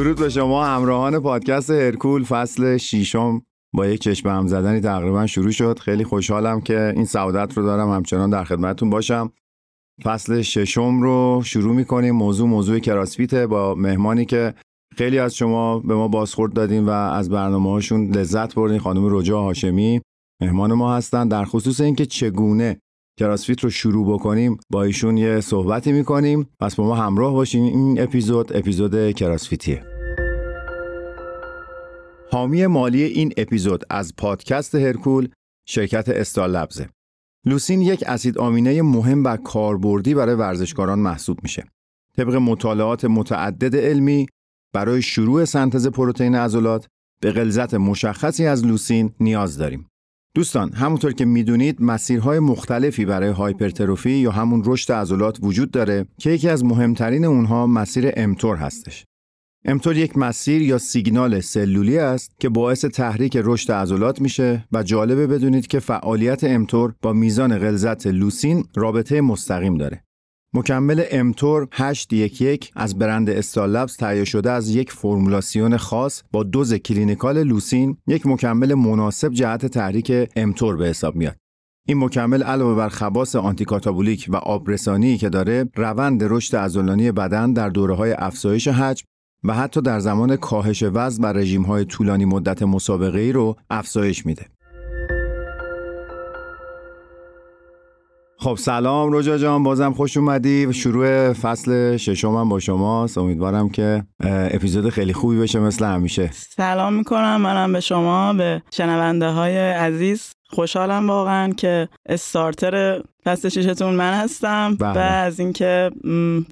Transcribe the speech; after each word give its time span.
درود 0.00 0.18
به 0.18 0.28
شما 0.28 0.64
همراهان 0.64 1.18
پادکست 1.18 1.70
هرکول. 1.70 2.24
فصل 2.24 2.76
شیشم 2.76 3.42
با 3.74 3.86
یک 3.86 4.00
چشم 4.00 4.28
هم 4.28 4.46
زدنی 4.46 4.80
تقریبا 4.80 5.26
شروع 5.26 5.50
شد. 5.50 5.78
خیلی 5.78 6.04
خوشحالم 6.04 6.60
که 6.60 6.92
این 6.96 7.04
سعادت 7.04 7.56
رو 7.56 7.62
دارم 7.62 7.90
همچنان 7.90 8.30
در 8.30 8.44
خدمتتون 8.44 8.90
باشم. 8.90 9.32
فصل 10.04 10.42
ششم 10.42 11.02
رو 11.02 11.42
شروع 11.44 11.74
می‌کنیم. 11.74 12.14
موضوع 12.14 12.48
موضوع 12.48 12.78
کراسفیته 12.78 13.46
با 13.46 13.74
مهمانی 13.74 14.24
که 14.24 14.54
خیلی 14.96 15.18
از 15.18 15.34
شما 15.34 15.78
به 15.78 15.94
ما 15.94 16.08
بازخورد 16.08 16.52
دادین 16.52 16.86
و 16.86 16.90
از 16.90 17.30
برنامه 17.30 17.70
هاشون 17.70 18.10
لذت 18.10 18.54
بردین. 18.54 18.78
خانم 18.78 19.16
رجا 19.16 19.40
هاشمی 19.40 20.00
مهمان 20.42 20.72
ما 20.72 20.96
هستن. 20.96 21.28
در 21.28 21.44
خصوص 21.44 21.80
اینکه 21.80 22.06
چگونه 22.06 22.80
کراسفیت 23.18 23.64
رو 23.64 23.70
شروع 23.70 24.14
بکنیم 24.14 24.56
با 24.70 24.82
ایشون 24.82 25.16
یه 25.16 25.40
صحبتی 25.40 25.92
می‌کنیم. 25.92 26.48
پس 26.60 26.74
با 26.74 26.84
ما 26.84 26.94
همراه 26.94 27.32
باشین. 27.32 27.64
این 27.64 28.00
اپیزود 28.00 28.56
اپیزود 28.56 29.12
کراسفیتیه 29.12 29.89
حامی 32.32 32.66
مالی 32.66 33.02
این 33.02 33.32
اپیزود 33.36 33.84
از 33.90 34.16
پادکست 34.16 34.74
هرکول 34.74 35.28
شرکت 35.66 36.08
استال 36.08 36.50
لبزه. 36.50 36.88
لوسین 37.46 37.82
یک 37.82 38.04
اسید 38.06 38.38
آمینه 38.38 38.82
مهم 38.82 39.24
و 39.24 39.36
کاربردی 39.36 40.14
برای 40.14 40.34
ورزشکاران 40.34 40.98
محسوب 40.98 41.38
میشه. 41.42 41.64
طبق 42.16 42.34
مطالعات 42.34 43.04
متعدد 43.04 43.76
علمی 43.76 44.26
برای 44.74 45.02
شروع 45.02 45.44
سنتز 45.44 45.86
پروتئین 45.86 46.34
عضلات 46.34 46.86
به 47.20 47.32
غلظت 47.32 47.74
مشخصی 47.74 48.46
از 48.46 48.66
لوسین 48.66 49.10
نیاز 49.20 49.56
داریم. 49.56 49.86
دوستان 50.34 50.72
همونطور 50.72 51.12
که 51.12 51.24
می‌دونید 51.24 51.82
مسیرهای 51.82 52.38
مختلفی 52.38 53.04
برای 53.04 53.30
هایپرتروفی 53.30 54.10
یا 54.10 54.30
همون 54.30 54.62
رشد 54.66 54.92
عضلات 54.92 55.38
وجود 55.42 55.70
داره 55.70 56.06
که 56.18 56.30
یکی 56.30 56.48
از 56.48 56.64
مهمترین 56.64 57.24
اونها 57.24 57.66
مسیر 57.66 58.12
امتور 58.16 58.56
هستش. 58.56 59.04
mTOR 59.64 59.96
یک 59.96 60.18
مسیر 60.18 60.62
یا 60.62 60.78
سیگنال 60.78 61.40
سلولی 61.40 61.98
است 61.98 62.32
که 62.38 62.48
باعث 62.48 62.84
تحریک 62.84 63.38
رشد 63.44 63.72
عضلات 63.72 64.20
میشه 64.20 64.64
و 64.72 64.82
جالبه 64.82 65.26
بدونید 65.26 65.66
که 65.66 65.80
فعالیت 65.80 66.44
mTOR 66.44 66.94
با 67.02 67.12
میزان 67.12 67.58
غلظت 67.58 68.06
لوسین 68.06 68.64
رابطه 68.76 69.20
مستقیم 69.20 69.76
داره. 69.76 70.04
مکمل 70.54 71.04
mTOR 71.10 71.68
811 71.72 72.58
از 72.76 72.98
برند 72.98 73.30
استالبز 73.30 73.96
تهیه 73.96 74.24
شده 74.24 74.50
از 74.50 74.70
یک 74.70 74.92
فرمولاسیون 74.92 75.76
خاص 75.76 76.22
با 76.32 76.42
دوز 76.42 76.74
clinical 76.74 77.42
لوسین 77.42 77.96
یک 78.06 78.26
مکمل 78.26 78.74
مناسب 78.74 79.32
جهت 79.32 79.66
تحریک 79.66 80.12
mTOR 80.36 80.76
به 80.76 80.86
حساب 80.86 81.16
میاد. 81.16 81.36
این 81.88 81.98
مکمل 81.98 82.42
علاوه 82.42 82.74
بر 82.74 82.88
خواص 82.88 83.36
anti-catabolic 83.36 84.26
و 84.28 84.36
آبرسانی 84.36 85.18
که 85.18 85.28
داره 85.28 85.68
روند 85.74 86.24
رشد 86.24 86.56
عضلانی 86.56 87.12
بدن 87.12 87.52
در 87.52 87.68
دوره 87.68 87.94
های 87.94 88.12
افزایش 88.12 88.68
حجم 88.68 89.09
و 89.44 89.54
حتی 89.54 89.80
در 89.80 89.98
زمان 89.98 90.36
کاهش 90.36 90.84
وزن 90.92 91.24
و 91.24 91.26
رژیم 91.26 91.62
های 91.62 91.84
طولانی 91.84 92.24
مدت 92.24 92.62
مسابقه 92.62 93.20
ای 93.20 93.32
رو 93.32 93.56
افزایش 93.70 94.26
میده. 94.26 94.46
خب 98.38 98.54
سلام 98.54 99.12
رجا 99.12 99.38
جان 99.38 99.62
بازم 99.62 99.92
خوش 99.92 100.16
اومدی. 100.16 100.72
شروع 100.72 101.32
فصل 101.32 101.96
ششم 101.96 102.48
با 102.48 102.58
شماست. 102.58 103.18
امیدوارم 103.18 103.68
که 103.68 104.04
اپیزود 104.24 104.88
خیلی 104.88 105.12
خوبی 105.12 105.40
بشه 105.40 105.60
مثل 105.60 105.84
همیشه. 105.84 106.30
سلام 106.32 106.94
می‌کنم. 106.94 107.40
منم 107.40 107.72
به 107.72 107.80
شما 107.80 108.32
به 108.32 108.62
شنونده 108.70 109.28
های 109.28 109.56
عزیز. 109.56 110.32
خوشحالم 110.50 111.08
واقعا 111.08 111.52
که 111.52 111.88
استارتر 112.06 113.02
فصل 113.24 113.48
شیشتون 113.48 113.94
من 113.94 114.14
هستم 114.14 114.76
بله. 114.80 114.92
و 114.92 114.98
از 114.98 115.40
اینکه 115.40 115.90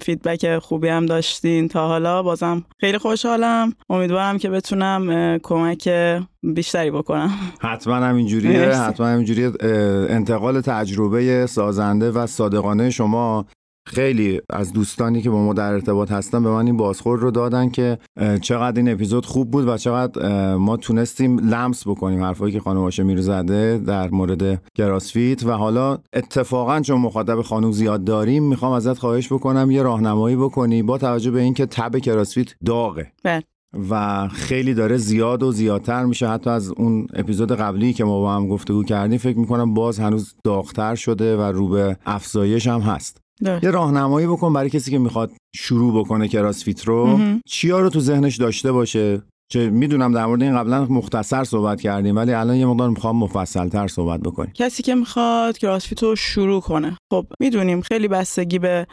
فیدبک 0.01 0.59
خوبی 0.59 0.87
هم 0.87 1.05
داشتین 1.05 1.67
تا 1.67 1.87
حالا 1.87 2.23
بازم 2.23 2.65
خیلی 2.79 2.97
خوشحالم 2.97 3.73
امیدوارم 3.89 4.37
که 4.37 4.49
بتونم 4.49 5.37
کمک 5.43 5.89
بیشتری 6.43 6.91
بکنم 6.91 7.31
حتما 7.61 7.95
هم 7.95 8.15
اینجوریه. 8.15 8.69
حتما 8.69 9.07
هم 9.07 9.17
اینجوریه 9.17 9.51
انتقال 10.09 10.61
تجربه 10.61 11.45
سازنده 11.45 12.11
و 12.11 12.27
صادقانه 12.27 12.89
شما 12.89 13.45
خیلی 13.89 14.41
از 14.49 14.73
دوستانی 14.73 15.21
که 15.21 15.29
با 15.29 15.43
ما 15.43 15.53
در 15.53 15.73
ارتباط 15.73 16.11
هستن 16.11 16.43
به 16.43 16.49
من 16.49 16.65
این 16.65 16.77
بازخورد 16.77 17.21
رو 17.21 17.31
دادن 17.31 17.69
که 17.69 17.97
چقدر 18.41 18.77
این 18.77 18.91
اپیزود 18.91 19.25
خوب 19.25 19.51
بود 19.51 19.67
و 19.67 19.77
چقدر 19.77 20.55
ما 20.55 20.77
تونستیم 20.77 21.39
لمس 21.39 21.87
بکنیم 21.87 22.23
حرفایی 22.23 22.53
که 22.53 22.59
خانم 22.59 22.79
هاشمی 22.79 23.15
رو 23.15 23.21
زده 23.21 23.77
در 23.77 24.09
مورد 24.09 24.61
گراسفیت. 24.75 25.45
و 25.45 25.51
حالا 25.51 25.97
اتفاقا 26.13 26.79
چون 26.79 27.01
مخاطب 27.01 27.41
خانم 27.41 27.71
زیاد 27.71 28.03
داریم 28.03 28.43
می‌خوام 28.43 28.71
ازت 28.71 28.97
خواهش 28.97 29.33
بکنم 29.33 29.71
یه 29.71 29.81
راهنمایی 29.81 30.35
بکنی 30.35 30.83
با 30.83 30.97
توجه 30.97 31.31
به 31.31 31.41
اینکه 31.41 31.65
تب 31.65 31.97
کراسفیت 31.97 32.55
داغه. 32.65 33.11
بله. 33.23 33.43
و 33.89 34.27
خیلی 34.27 34.73
داره 34.73 34.97
زیاد 34.97 35.43
و 35.43 35.51
زیادتر 35.51 36.05
میشه. 36.05 36.27
حتی 36.27 36.49
از 36.49 36.71
اون 36.77 37.07
اپیزود 37.13 37.51
قبلی 37.51 37.93
که 37.93 38.03
ما 38.03 38.19
با 38.19 38.35
هم 38.35 38.47
گفتگو 38.47 38.83
کردیم 38.83 39.17
فکر 39.17 39.37
می‌کنم 39.37 39.73
باز 39.73 39.99
هنوز 39.99 40.35
داغتر 40.43 40.95
شده 40.95 41.37
و 41.37 41.41
رو 41.41 41.67
به 41.67 41.97
افزایش 42.05 42.67
هم 42.67 42.79
هست. 42.79 43.21
درست. 43.45 43.63
یه 43.63 43.71
راهنمایی 43.71 44.27
بکن 44.27 44.53
برای 44.53 44.69
کسی 44.69 44.91
که 44.91 44.97
می‌خواد 44.97 45.31
شروع 45.55 45.99
بکنه 45.99 46.27
کراسفیت 46.27 46.83
رو 46.83 47.07
مهم. 47.07 47.41
چیا 47.47 47.79
رو 47.79 47.89
تو 47.89 47.99
ذهنش 47.99 48.35
داشته 48.37 48.71
باشه 48.71 49.21
چه 49.51 49.69
می‌دونم 49.69 50.13
در 50.13 50.25
مورد 50.25 50.43
این 50.43 50.57
قبلا 50.57 50.85
مختصر 50.85 51.43
صحبت 51.43 51.81
کردیم 51.81 52.15
ولی 52.15 52.33
الان 52.33 52.55
یه 52.55 52.65
مقدار 52.65 52.89
می‌خوام 52.89 53.15
مفصلتر 53.15 53.87
صحبت 53.87 54.19
بکنیم. 54.19 54.51
کسی 54.53 54.83
که 54.83 54.95
می‌خواد 54.95 55.57
کراسفیت 55.57 56.03
رو 56.03 56.15
شروع 56.15 56.61
کنه. 56.61 56.97
خب 57.11 57.25
می‌دونیم 57.39 57.81
خیلی 57.81 58.07
بستگی 58.07 58.59
به 58.59 58.87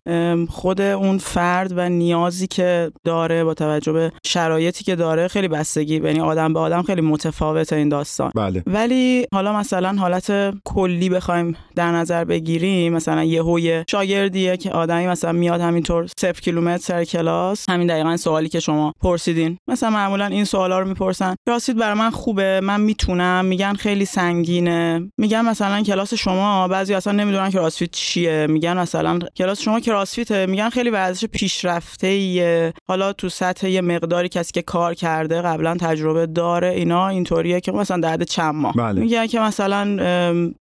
خود 0.49 0.81
اون 0.81 1.19
فرد 1.19 1.73
و 1.77 1.89
نیازی 1.89 2.47
که 2.47 2.93
داره 3.05 3.45
با 3.45 3.55
توجه 3.55 3.93
به 3.93 4.13
شرایطی 4.25 4.85
که 4.85 4.97
داره 4.97 5.29
خیلی 5.29 5.49
بستگی 5.49 5.97
یعنی 5.97 6.21
آدم 6.21 6.53
به 6.53 6.61
آدم 6.61 6.83
خیلی 6.83 7.01
متفاوته 7.01 7.77
این 7.77 7.89
داستان. 7.89 8.31
بله. 8.35 8.63
ولی 8.67 9.27
حالا 9.33 9.53
مثلا 9.53 9.93
حالت 9.99 10.55
کلی 10.65 11.09
بخوایم 11.09 11.57
در 11.75 11.93
نظر 11.93 12.25
بگیریم 12.25 12.93
مثلا 12.93 13.25
یه 13.25 13.43
هوی 13.43 13.85
شاگردیه 13.91 14.57
که 14.57 14.71
آدمی 14.71 15.07
مثلا 15.07 15.33
میاد 15.33 15.61
همینطور 15.61 16.07
صفر 16.19 16.41
کیلومتر 16.41 16.83
سر 16.83 17.05
کلاس. 17.05 17.65
همین 17.69 17.87
دقیقا 17.87 18.17
سوالی 18.17 18.49
که 18.49 18.61
شما 18.61 18.93
پرسیدین. 19.03 19.59
مثلا 19.69 19.91
معمولا 19.91 20.27
این 20.27 20.46
سوالا 20.47 20.79
رو 20.79 20.89
می‌پرسن. 20.89 21.35
کراسفیت 21.47 21.77
برای 21.77 21.99
من 21.99 22.11
خوبه 22.11 22.61
من 22.61 22.81
می‌تونم. 22.81 23.45
میگن 23.45 23.75
خیلی 23.75 24.05
سنگینه. 24.05 25.11
میگن 25.19 25.45
مثلا 25.45 25.83
کلاس 25.83 26.15
شما 26.15 26.69
بعضی 26.69 26.95
اصلا 26.95 27.13
نمی‌دونن 27.13 27.51
کراسفیت 27.51 27.91
چیه. 27.91 28.47
میگن 28.47 28.77
مثلا 28.79 29.19
کلاس 29.37 29.61
شما 29.61 29.81
کراسفیته 29.81 30.47
میگن 30.47 30.69
خیلی 30.69 30.91
ورزش 30.91 31.25
پیشرفته 31.25 32.07
ایه 32.07 32.73
حالا 32.89 33.13
تو 33.13 33.29
سطح 33.29 33.69
یه 33.69 33.81
مقداری 33.81 34.29
کسی 34.29 34.53
که 34.53 34.63
کار 34.63 34.95
کرده 34.95 35.43
قبلا 35.43 35.77
تجربه 35.81 36.27
داره 36.27 36.69
اینا 36.69 37.09
اینطوریه 37.09 37.61
که 37.61 37.73
مثلا 37.73 38.01
درد 38.01 38.23
چند 38.23 38.55
ماه. 38.55 38.73
بله. 38.73 39.01
میگن 39.01 39.27
که 39.27 39.41
مثلا 39.41 39.97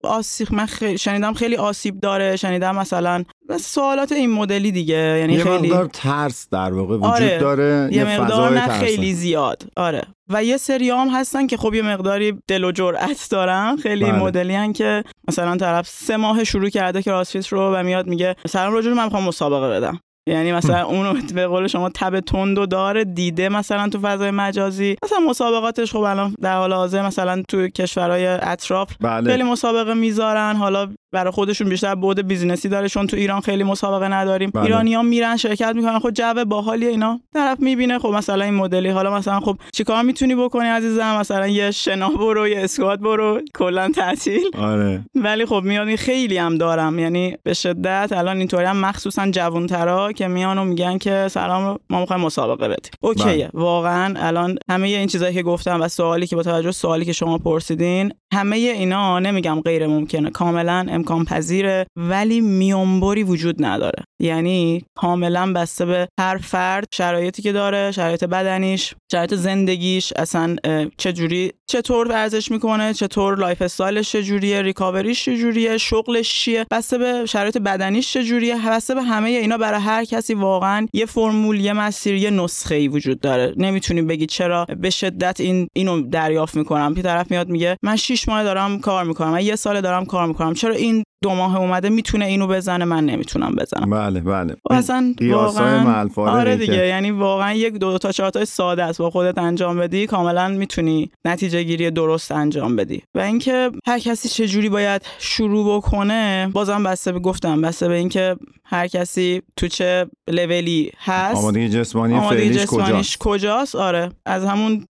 ام، 0.04 0.12
آسیب 0.12 0.54
من 0.54 0.66
خی- 0.66 0.98
شنیدم 0.98 1.34
خیلی 1.34 1.56
آسیب 1.56 2.00
داره 2.00 2.36
شنیدم 2.36 2.76
مثلا 2.76 3.24
سوالات 3.60 4.12
این 4.12 4.32
مدلی 4.32 4.72
دیگه 4.72 4.96
یعنی 5.20 5.34
یه 5.34 5.44
خیلی 5.44 5.70
مقدار 5.70 5.86
ترس 5.94 6.48
در 6.52 6.74
واقع 6.74 6.96
وجود 6.96 7.10
آره. 7.10 7.38
داره 7.38 7.90
یه 7.92 8.20
مقدار 8.20 8.50
فضای 8.50 8.56
نه. 8.56 8.68
خیلی 8.68 9.14
زیاد 9.14 9.64
آره 9.78 10.02
و 10.30 10.44
یه 10.44 10.58
سری 10.58 10.90
هم 10.90 11.08
هستن 11.08 11.48
که 11.48 11.58
خب 11.58 11.74
یه 11.74 11.82
مقداری 11.82 12.40
دل 12.48 12.64
و 12.64 12.72
جرأت 12.72 13.28
دارن 13.30 13.78
خیلی 13.78 14.06
بله. 14.06 14.20
مدلی 14.20 14.54
هن 14.54 14.74
که 14.74 15.04
مثلا 15.28 15.58
طرف 15.58 15.88
سه 15.88 16.18
ماه 16.18 16.44
شروع 16.44 16.70
کرده 16.70 17.02
کراسفیت 17.02 17.48
رو 17.48 17.76
و 17.76 17.84
میاد 17.84 18.08
میگه 18.08 18.36
سلام 18.48 18.76
رجل 18.78 18.94
من 18.94 19.04
می‌خوام 19.06 19.24
مسابقه 19.24 19.70
بدم 19.70 20.00
یعنی 20.28 20.52
مثلا 20.52 20.86
اونو 20.86 21.14
به 21.34 21.48
قول 21.48 21.68
شما 21.68 21.90
تب 21.90 22.20
تند 22.20 22.58
و 22.58 22.66
داره 22.66 23.04
دیده 23.04 23.50
مثلا 23.50 23.90
تو 23.90 24.00
فضای 24.00 24.32
مجازی. 24.32 24.96
مثلا 25.04 25.20
مسابقاتش 25.20 25.92
خب 25.92 26.00
الان 26.00 26.36
در 26.42 26.58
حال 26.58 26.74
حاضر 26.74 27.02
مثلا 27.08 27.44
تو 27.50 27.68
کشورهای 27.68 28.26
اطراف 28.28 28.96
بله. 29.02 29.32
خیلی 29.32 29.44
مسابقه 29.44 29.94
می‌ذارن. 29.94 30.56
حالا 30.56 30.94
برای 31.14 31.32
خودشون 31.32 31.70
بیشتر 31.70 31.96
بعد 31.96 32.28
business 32.28 32.65
ی 32.65 32.70
داره 32.70 32.90
چون 32.90 33.08
تو 33.08 33.18
ایران 33.18 33.42
خیلی 33.42 33.64
مسابقه 33.64 34.08
نداریم. 34.08 34.50
بله. 34.50 34.64
ایرانی 34.64 34.94
ها 34.94 35.02
میرن 35.02 35.38
شرکت 35.38 35.76
می‌کنن. 35.76 36.00
خب 36.00 36.12
جو 36.12 36.46
باحالی 36.46 36.88
اینا. 36.88 37.20
طرف 37.34 37.60
می‌بینه 37.60 38.00
خب 38.00 38.08
مثلا 38.08 38.46
این 38.46 38.54
مدلی. 38.54 38.90
حالا 38.90 39.18
مثلا 39.18 39.40
خب 39.40 39.58
چیکار 39.74 40.04
می‌تونی 40.04 40.36
بکنی 40.36 40.68
عزیزم؟ 40.68 41.16
مثلا 41.20 41.48
یه 41.48 41.72
شنا 41.72 42.10
برو 42.10 42.48
یه 42.48 42.64
اسکوات 42.64 43.00
برو. 43.00 43.42
کلا 43.56 43.90
تعطیل. 43.90 44.44
آره. 44.58 45.06
ولی 45.16 45.46
خب 45.46 45.62
میاد 45.64 45.96
خیلی 45.96 46.38
هم 46.38 46.58
دارم. 46.58 47.00
یعنی 47.00 47.36
به 47.44 47.54
شدت 47.54 48.10
الان 48.12 48.38
اینطوری 48.38 48.66
هم 48.66 48.78
مخصوصا 48.78 49.32
جوانترا 49.32 50.12
که 50.12 50.28
میان 50.28 50.58
و 50.58 50.66
میگن 50.66 50.98
که 50.98 51.28
سلام 51.28 51.80
ما 51.90 52.00
می‌خوایم 52.00 52.22
مسابقه 52.22 52.68
بدیم. 52.68 52.92
اوکیه. 53.02 53.50
واقعا 53.54 54.14
الان 54.18 54.58
همه 54.70 54.88
این 54.88 55.08
چیزایی 55.08 55.34
که 55.34 55.44
گفتم 55.44 55.82
و 55.82 55.88
سوالی 55.88 56.28
که 56.28 56.36
با 56.36 56.44
توجه 56.44 56.72
سوالی 56.72 57.06
که 57.06 57.14
شما 57.14 57.38
پرسیدین 57.38 58.14
همه 58.34 58.56
اینا 58.56 59.20
نمیگم 59.20 59.62
غیر 59.62 59.88
ممکنه. 59.88 60.30
کاملا 60.30 60.86
امکان 61.04 61.26
پذیره 61.26 61.86
ولی 61.96 62.42
میانبری 62.42 63.24
وجود 63.24 63.66
نداره. 63.66 64.04
یعنی 64.22 64.86
کاملا 64.98 65.54
بسته 65.54 65.86
به 65.86 66.08
هر 66.20 66.38
فرد 66.38 66.88
شرایطی 66.94 67.42
که 67.42 67.52
داره 67.52 67.92
شرایط 67.92 68.24
بدنیش 68.24 68.94
شرایط 69.12 69.34
زندگیش 69.34 70.14
اصلا 70.16 70.56
چه 70.98 71.14
جوری 71.14 71.52
چطور 71.68 72.08
ورزش 72.08 72.52
می‌کنه 72.52 72.94
چطور 72.94 73.38
lifestyle 73.38 73.62
ش 73.62 74.12
چجوریه 74.12 74.62
recovery 74.62 75.13
ش 75.13 75.26
چجوریه 75.26 75.78
شغلش 75.78 76.34
چیه 76.34 76.66
بسته 76.72 76.98
به 76.98 77.26
شرایط 77.26 77.58
بدنیش 77.58 78.14
چجوریه 78.14 78.70
بسته 78.70 78.96
به 78.96 79.02
همه 79.04 79.30
اینا 79.30 79.58
برای 79.58 79.82
هر 79.82 80.06
کسی 80.06 80.34
واقعا 80.34 80.88
یه 80.94 81.06
فرمول 81.06 81.60
یه 81.60 81.74
مسیر 81.74 82.16
یه 82.16 82.30
نسخه 82.30 82.76
ای 82.76 82.88
وجود 82.88 83.20
داره. 83.20 83.54
نمی‌تونی 83.58 84.02
بگی 84.02 84.26
چرا 84.26 84.66
به 84.66 84.90
شدت 84.90 85.40
این 85.40 85.68
اینو 85.76 86.02
دریافت 86.02 86.56
می‌کنم. 86.56 86.96
که 86.96 87.02
طرف 87.02 87.32
میاد 87.32 87.50
میگه 87.50 87.78
من 87.84 87.96
6 87.96 88.30
ماه 88.30 88.44
دارم 88.44 88.80
کار 88.80 89.04
می‌کنم 89.04 89.32
من 89.32 89.46
یه 89.46 89.56
سال 89.56 89.82
دارم 89.82 90.06
کار 90.06 90.28
می‌کنم. 90.28 90.54
چرا 90.54 90.74
این 90.74 90.93
دو 91.24 91.30
ماه 91.30 91.58
اومده 91.58 91.90
می‌تونه 91.90 92.26
اینو 92.26 92.48
بزنه 92.48 92.86
من 92.86 93.06
نمی‌تونم 93.06 93.56
بزنم. 93.56 93.90
بله 93.90 94.20
بله. 94.20 94.56
اصلا 94.70 95.16
واقعا 95.22 96.10
آره 96.18 96.56
دیگه 96.56 96.88
یعنی 96.88 97.12
واقعا 97.12 97.54
یک 97.54 97.74
دو, 97.74 97.98
تا 97.98 98.12
چهار 98.12 98.30
تا 98.30 98.46
ساده 98.46 98.84
است 98.84 98.98
با 99.00 99.10
خودت 99.10 99.38
انجام 99.38 99.80
بدی 99.80 100.08
کاملا 100.08 100.48
می‌تونی 100.48 101.12
نتیجه 101.26 101.64
گیری 101.64 101.92
درست 101.92 102.32
انجام 102.32 102.76
بدی. 102.76 103.02
و 103.16 103.20
اینکه 103.20 103.72
هر 103.86 104.00
کسی 104.00 104.30
چه 104.30 104.48
جوری 104.48 104.70
باید 104.70 105.02
شروع 105.20 105.78
بکنه 105.78 106.50
بازم 106.54 106.84
بسته 106.84 107.12
به 107.12 107.20
گفتم 107.20 107.62
بسته 107.62 107.88
به 107.88 107.96
اینکه 107.96 108.36
هر 108.66 108.88
کسی 108.88 109.42
تو 109.58 109.68
چه 109.68 110.08
لولی 110.30 110.92
هست. 110.98 111.38
آمادگی 111.38 111.70
جسمانی 111.70 112.14
آمادگی 112.14 112.50
جسمانیش 112.50 113.18
کجاست؟ 113.18 113.18
کجاست؟ 113.20 113.76
آره 113.76 114.10
از 114.26 114.46
همون 114.46 114.86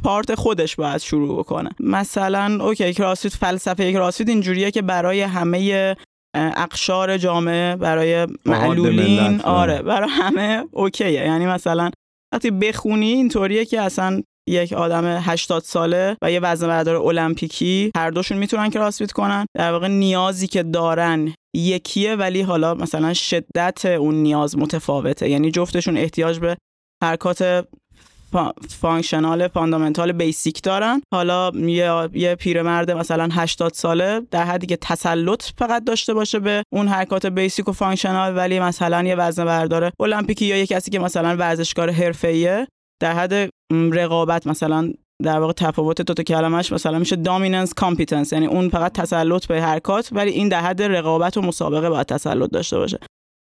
پارت 0.00 0.34
خودش 0.34 0.76
باید 0.76 0.98
شروع 1.00 1.38
بکنه. 1.38 1.70
مثلا 1.80 2.64
اوکی 2.64 2.92
کراسفیت 2.92 3.34
فلسفه 3.34 3.92
کراسفیت 3.92 4.28
اینجوریه 4.28 4.70
که 4.70 4.82
برای 4.82 5.20
همه 5.20 5.96
اقشار 6.34 7.18
جامعه 7.18 7.76
برای 7.76 8.26
معلولین 8.46 9.40
آره 9.40 9.82
برای 9.82 10.10
همه 10.10 10.64
OK 10.72 10.92
ه. 10.92 11.12
یعنی 11.12 11.46
مثلا 11.46 11.90
وقتی 12.34 12.50
بخونی 12.50 13.12
اینطوریه 13.12 13.64
که 13.64 13.80
اصلا 13.80 14.22
یک 14.48 14.72
آدم 14.72 15.18
80 15.20 15.62
ساله 15.62 16.16
و 16.22 16.32
یه 16.32 16.40
وزنه 16.40 16.66
بردار 16.66 16.96
المپیکی 16.96 17.90
هر 17.96 18.10
دوشون 18.10 18.38
می‌تونن 18.38 18.70
کراسفیت 18.70 19.12
کنن. 19.12 19.46
در 19.56 19.72
واقع 19.72 19.88
نیازی 19.88 20.46
که 20.46 20.62
دارن 20.62 21.34
یکیه 21.56 22.14
ولی 22.14 22.42
حالا 22.42 22.74
مثلا 22.74 23.14
شدت 23.14 23.84
اون 23.84 24.14
نیاز 24.14 24.58
متفاوته. 24.58 25.30
یعنی 25.30 25.50
جفتشون 25.50 25.96
احتیاج 25.96 26.38
به 26.38 26.56
حرکات 27.02 27.66
functional 28.80 29.48
fundamental 29.48 30.12
basic 30.12 30.62
دارن. 30.62 31.02
حالا 31.12 31.50
یه, 31.54 32.08
یه 32.12 32.34
پیرمرد 32.34 32.90
مثلا 32.90 33.28
80 33.32 33.72
ساله 33.72 34.20
در 34.30 34.44
حدی 34.44 34.66
که 34.66 34.76
تسلط 34.76 35.42
فقط 35.58 35.84
داشته 35.84 36.14
باشه 36.14 36.38
به 36.38 36.62
اون 36.72 36.88
حرکات 36.88 37.26
basic 37.26 37.68
و 37.68 37.72
functional 37.72 38.36
ولی 38.36 38.60
مثلا 38.60 39.02
یه 39.02 39.14
وزنه 39.14 39.44
برداره 39.44 39.92
المپیکی 40.00 40.44
یا 40.44 40.56
یه 40.56 40.66
کسی 40.66 40.90
که 40.90 40.98
مثلا 40.98 41.36
ورزشکار 41.36 41.90
حرفه‌ایه 41.90 42.66
در 43.02 43.12
حد 43.12 43.50
رقابت 43.72 44.46
مثلا 44.46 44.92
در 45.22 45.40
واقع 45.40 45.52
تفاوت 45.52 46.02
دو 46.02 46.14
تا 46.14 46.22
کلمش 46.22 46.72
مثلا 46.72 46.98
میشه 46.98 47.16
dominance 47.16 47.74
competence 47.74 48.32
یعنی 48.32 48.46
اون 48.46 48.68
فقط 48.68 48.92
تسلط 48.92 49.46
به 49.46 49.62
حرکات 49.62 50.08
ولی 50.12 50.30
این 50.30 50.48
در 50.48 50.60
حد 50.60 50.82
رقابت 50.82 51.36
و 51.36 51.42
مسابقه 51.42 51.90
باید 51.90 52.06
تسلط 52.06 52.50
داشته 52.50 52.78
باشه. 52.78 52.98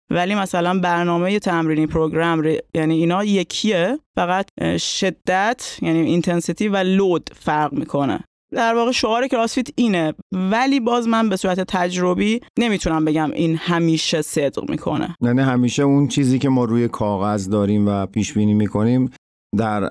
ولی 0.09 0.35
مثلا 0.35 0.79
برنامه 0.79 1.39
تمرینی 1.39 1.87
program 1.87 2.43
یعنی 2.73 2.95
اینا 2.95 3.23
یکیه 3.23 3.99
فقط 4.15 4.45
شدت 4.77 5.77
یعنی 5.81 5.99
intensity 5.99 6.67
و 6.67 6.77
load 6.77 7.29
فرق 7.35 7.73
می‌کنه. 7.73 8.19
در 8.53 8.75
واقع 8.75 8.91
شعار 8.91 9.27
کراسفیت 9.27 9.67
اینه. 9.75 10.13
ولی 10.33 10.79
باز 10.79 11.07
من 11.07 11.29
به 11.29 11.35
صورت 11.35 11.59
تجربی 11.59 12.41
نمی‌تونم 12.59 13.05
بگم 13.05 13.31
این 13.31 13.55
همیشه 13.55 14.21
صدق 14.21 14.69
می‌کنه. 14.69 15.15
یعنی 15.21 15.41
همیشه 15.41 15.83
اون 15.83 16.07
چیزی 16.07 16.39
که 16.39 16.49
ما 16.49 16.65
روی 16.65 16.87
کاغذ 16.87 17.49
داریم 17.49 17.87
و 17.87 18.05
پیش 18.05 18.33
بینی 18.33 18.53
می‌کنیم 18.53 19.11
در 19.57 19.81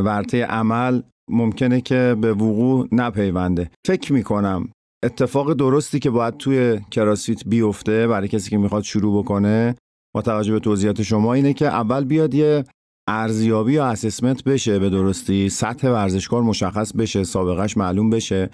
ورطه 0.00 0.44
عمل 0.44 1.02
ممکنه 1.30 1.80
که 1.80 2.16
به 2.20 2.32
وقوع 2.32 2.88
نپیونده. 2.92 3.70
فکر 3.86 4.12
می‌کنم 4.12 4.68
اتفاق 5.04 5.52
درستی 5.52 5.98
که 5.98 6.10
باید 6.10 6.36
توی 6.36 6.80
کراسفیت 6.90 7.44
بیفته 7.46 8.06
برای 8.06 8.28
کسی 8.28 8.50
که 8.50 8.58
می‌خواد 8.58 8.82
شروع 8.82 9.22
بکنه 9.22 9.76
با 10.14 10.22
توجه 10.22 10.52
به 10.52 10.60
توضیحات 10.60 11.02
شما 11.02 11.34
اینه 11.34 11.52
که 11.52 11.66
اول 11.66 12.04
بیاد 12.04 12.34
یه 12.34 12.64
ارزیابی 13.08 13.72
یا 13.72 13.86
اسسمنت 13.86 14.44
بشه 14.44 14.78
به 14.78 14.90
درستی 14.90 15.48
سطح 15.48 15.88
ورزشکار 15.88 16.42
مشخص 16.42 16.92
بشه 16.92 17.24
سابقش 17.24 17.76
معلوم 17.76 18.10
بشه. 18.10 18.50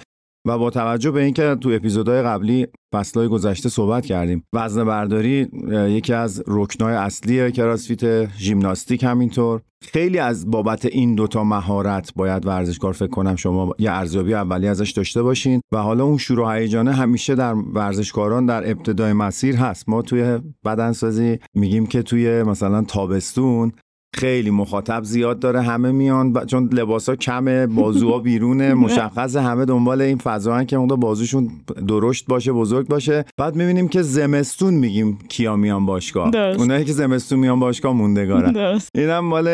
و 0.46 0.58
با 0.58 0.70
توجه 0.70 1.11
به 1.11 1.23
اینکه 1.23 1.56
تو 1.61 1.69
اپیزودهای 1.69 2.23
قبلی 2.23 2.67
فصلهای 2.94 3.29
گذشته 3.29 3.69
صحبت 3.69 4.06
کردیم 4.06 4.44
وزن 4.52 4.85
برداری 4.85 5.49
یکی 5.73 6.12
از 6.12 6.43
رکنای 6.46 6.94
اصلی 6.94 7.52
کراسفیت 7.52 8.35
ژیمناستیک 8.37 9.02
همینطور. 9.02 9.61
خیلی 9.82 10.19
از 10.19 10.50
بابت 10.50 10.85
این 10.85 11.14
دوتا 11.14 11.44
مهارت 11.44 12.12
باید 12.17 12.46
ورزشکار 12.46 12.93
فکر 12.93 13.11
کنم 13.11 13.37
شما 13.37 13.75
یه 13.79 13.91
ارزیابی 13.91 14.35
اولی 14.35 14.69
ازش 14.69 14.91
داشته 14.91 15.23
باشین 15.23 15.61
و 15.73 15.79
حالا 15.79 16.05
اون 16.05 16.19
شروع 16.19 16.56
هیجانه 16.56 16.93
همیشه 16.93 17.35
در 17.35 17.55
ورزشکاران 17.55 18.46
در 18.46 18.70
ابتدای 18.70 19.12
مسیر 19.12 19.56
هست. 19.56 19.88
ما 19.88 20.02
توی 20.02 20.38
بدنسازی 20.64 21.38
میگیم 21.55 21.87
که 21.87 22.02
توی 22.02 22.43
مثلا 22.43 22.82
تابستون 22.82 23.73
خیلی 24.14 24.50
مخاطب 24.50 25.05
زیاد 25.05 25.38
داره 25.38 25.62
همه 25.62 25.93
میان 25.93 26.46
چون 26.46 26.69
لباس 26.72 27.08
ها 27.08 27.16
کمه 27.16 27.66
بازوها 27.66 28.19
بیرونه 28.19 28.75
مشخص 28.84 29.37
همه 29.37 29.64
دنبال 29.64 30.00
این 30.00 30.19
فضا 30.19 30.64
که 30.64 30.76
اون 30.76 30.88
بازوشون 30.88 31.49
درشت 31.88 32.26
باشه 32.26 32.52
بزرگ 32.52 32.88
باشه. 32.88 33.25
بعد 33.38 33.56
می‌بینیم 33.56 33.88
که 33.88 34.02
زمستون 34.02 34.75
میگیم 34.75 35.19
کیا 35.28 35.56
میان 35.56 35.87
باشگاه. 35.87 36.37
اونایی 36.37 36.84
که 36.84 36.93
زمستون 36.93 37.38
میان 37.38 37.61
باشگاه 37.61 37.93
موندگارن 37.93 38.81
اینم 38.94 39.19
مال 39.19 39.49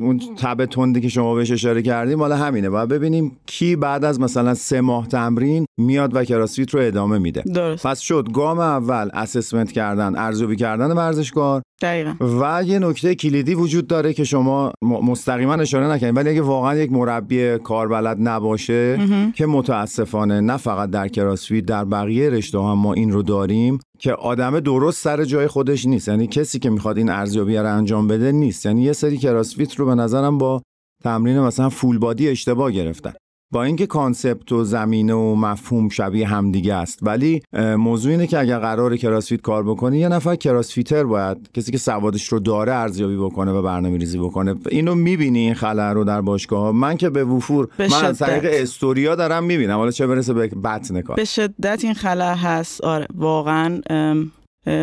اون 0.00 0.20
تب 0.38 0.64
تندی 0.64 1.00
که 1.00 1.08
شما 1.08 1.34
بهش 1.34 1.50
اشاره 1.50 1.82
کردیم 1.82 2.18
مال 2.18 2.32
همینه. 2.32 2.70
باید 2.70 2.88
ببینیم 2.88 3.36
کی 3.46 3.76
بعد 3.76 4.04
از 4.04 4.20
مثلا 4.20 4.54
سه 4.54 4.80
ماه 4.80 5.08
تمرین 5.08 5.66
میاد 5.78 6.16
و 6.16 6.24
کراسفیت 6.24 6.74
رو 6.74 6.80
ادامه 6.80 7.18
میده. 7.18 7.42
درست. 7.42 7.86
پس 7.86 8.00
شد 8.00 8.28
گام 8.32 8.58
اول 8.58 9.08
اسسمنت 9.14 9.72
کردن 9.72 10.16
ارزیابی 10.16 10.56
کردن 10.56 10.92
ورزشکار. 10.92 11.62
دقیقا. 11.82 12.14
و 12.40 12.62
یه 12.66 12.78
نکته 12.78 13.14
کلیدی 13.14 13.54
وجود 13.54 13.86
داره 13.86 14.12
که 14.12 14.24
شما 14.24 14.72
مستقیما 14.82 15.54
اشاره 15.54 15.86
نکنید 15.86 16.16
ولی 16.16 16.30
اگه 16.30 16.42
واقعا 16.42 16.76
یک 16.76 16.92
مربی 16.92 17.58
کاربلد 17.58 18.16
نباشه 18.20 18.98
که 19.34 19.46
متاسفانه 19.46 20.40
نه 20.40 20.56
فقط 20.56 20.90
در 20.90 21.08
کراسفیت 21.08 21.64
در 21.64 21.84
بقیه 21.84 22.30
رشته 22.30 22.58
هم 22.58 22.78
ما 22.78 22.92
این 22.92 23.12
رو 23.12 23.22
داریم 23.22 23.78
که 23.98 24.12
آدم 24.12 24.60
درست 24.60 25.02
سر 25.02 25.24
جای 25.24 25.46
خودش 25.46 25.86
نیست. 25.86 26.08
یعنی 26.08 26.26
کسی 26.26 26.58
که 26.58 26.70
می‌خواد 26.70 26.98
این 26.98 27.10
ارزیابی 27.10 27.56
رو 27.56 27.76
انجام 27.76 28.08
بده 28.08 28.32
نیست. 28.32 28.66
یعنی 28.66 28.82
یه 28.82 28.92
سری 28.92 29.18
کراسفیت 29.18 29.74
رو 29.74 29.86
به 29.86 29.94
نظرم 29.94 30.38
با 30.38 30.62
تمرین 31.04 31.40
مثلا 31.40 31.68
full 31.68 31.98
body 31.98 32.28
اشتباه 32.28 32.72
گرفتن. 32.72 33.12
با 33.52 33.64
اینکه 33.64 33.86
concept 33.86 34.52
و 34.52 34.64
زمینه 34.64 35.14
و 35.14 35.34
مفهوم 35.34 35.88
شبیه 35.88 36.26
همدیگه 36.28 36.74
است. 36.74 36.98
ولی 37.02 37.42
موضوع 37.78 38.12
اینه 38.12 38.26
که 38.26 38.38
اگر 38.38 38.58
قرار 38.58 38.96
کراسفیت 38.96 39.40
کار 39.40 39.62
بکنی 39.62 39.98
یه 39.98 40.08
نفر 40.08 40.36
CrossFitter 40.36 41.04
باید 41.04 41.50
کسی 41.54 41.72
که 41.72 41.78
سوادش 41.78 42.28
رو 42.28 42.40
داره 42.40 42.74
ارزیابی 42.74 43.16
بکنه 43.16 43.52
و 43.52 43.62
برنامه 43.62 43.98
ریزی 43.98 44.18
بکنه. 44.18 44.54
اینو 44.70 44.94
می‌بینی 44.94 45.38
این 45.38 45.54
خلأ 45.54 45.92
رو 45.92 46.04
در 46.04 46.20
باشگاه 46.20 46.72
من 46.72 46.96
که 46.96 47.10
به 47.10 47.24
وفور 47.24 47.68
من 47.78 48.04
از 48.04 48.18
طریق 48.18 48.62
استوریا 48.62 49.14
دارم 49.14 49.44
می‌بینم. 49.44 49.76
حالا 49.76 49.90
چه 49.90 50.06
برسه 50.06 50.34
به 50.34 50.46
بطن 50.46 51.00
کار. 51.00 51.16
به 51.16 51.24
شدت 51.24 51.80
این 51.84 51.94
خلع 51.94 52.34
هست. 52.34 52.84
آره 52.84 53.06
واقعا 53.14 53.80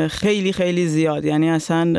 خیلی 0.09 0.53
خیلی 0.53 0.87
زیاد. 0.87 1.25
یعنی 1.25 1.49
اصلا 1.49 1.93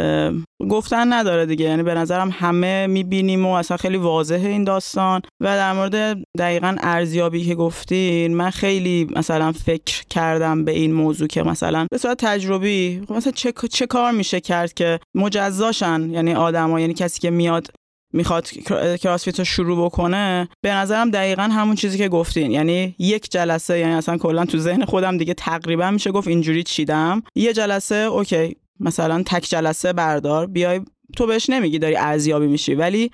گفتن 0.70 1.12
نداره 1.12 1.46
دیگه. 1.46 1.64
یعنی 1.64 1.82
به 1.82 1.94
نظرم 1.94 2.30
همه 2.32 2.86
می‌بینیم 2.86 3.46
و 3.46 3.52
اصلا 3.52 3.76
خیلی 3.76 3.96
واضحه 3.96 4.48
این 4.48 4.64
داستان. 4.64 5.20
و 5.40 5.46
در 5.56 5.72
مورد 5.72 6.18
دقیقا 6.38 6.76
ارزیابی 6.80 7.44
که 7.44 7.54
گفتین 7.54 8.34
من 8.34 8.50
خیلی 8.50 9.06
مثلا 9.16 9.52
فکر 9.52 10.02
کردم 10.10 10.64
به 10.64 10.72
این 10.72 10.92
موضوع 10.92 11.28
که 11.28 11.42
مثلا 11.42 11.86
به 11.90 11.98
صورت 11.98 12.24
تجربی 12.24 13.02
خب 13.08 13.14
مثلا 13.14 13.32
چه, 13.32 13.52
چه 13.70 13.86
کار 13.86 14.12
میشه 14.12 14.40
کرد 14.40 14.74
که 14.74 15.00
مجزاشن؟ 15.14 16.10
یعنی 16.10 16.34
آدما 16.34 16.80
یعنی 16.80 16.94
کسی 16.94 17.20
که 17.20 17.30
میاد 17.30 17.66
می‌خواد 18.12 18.49
کراسفیت 18.97 19.38
رو 19.38 19.45
شروع 19.45 19.85
بکنه 19.85 20.49
به 20.61 20.75
نظرم 20.75 21.11
دقیقا 21.11 21.42
همون 21.42 21.75
چیزی 21.75 21.99
که 21.99 22.09
گفتین. 22.09 22.50
یعنی 22.50 22.95
یک 22.99 23.31
جلسه 23.31 23.78
یعنی 23.78 23.92
اصلا 23.92 24.19
کلا 24.19 24.45
تو 24.45 24.59
ذهن 24.59 24.85
خودم 24.85 25.19
دیگه 25.19 25.35
تقریبا 25.35 25.90
میشه 25.90 26.11
گفت 26.11 26.28
اینجوری 26.28 26.62
چیدم. 26.62 27.23
یه 27.35 27.52
جلسه 27.52 27.95
اوکی 27.95 28.57
مثلا 28.81 29.23
تک 29.26 29.42
جلسه 29.42 29.92
بردار 29.92 30.47
بیای 30.47 30.81
تو 31.16 31.26
بهش 31.26 31.50
نمیگی 31.50 31.78
داری 31.78 31.97
ارزیابی 31.97 32.47
میشی 32.47 32.75
ولی 32.75 33.11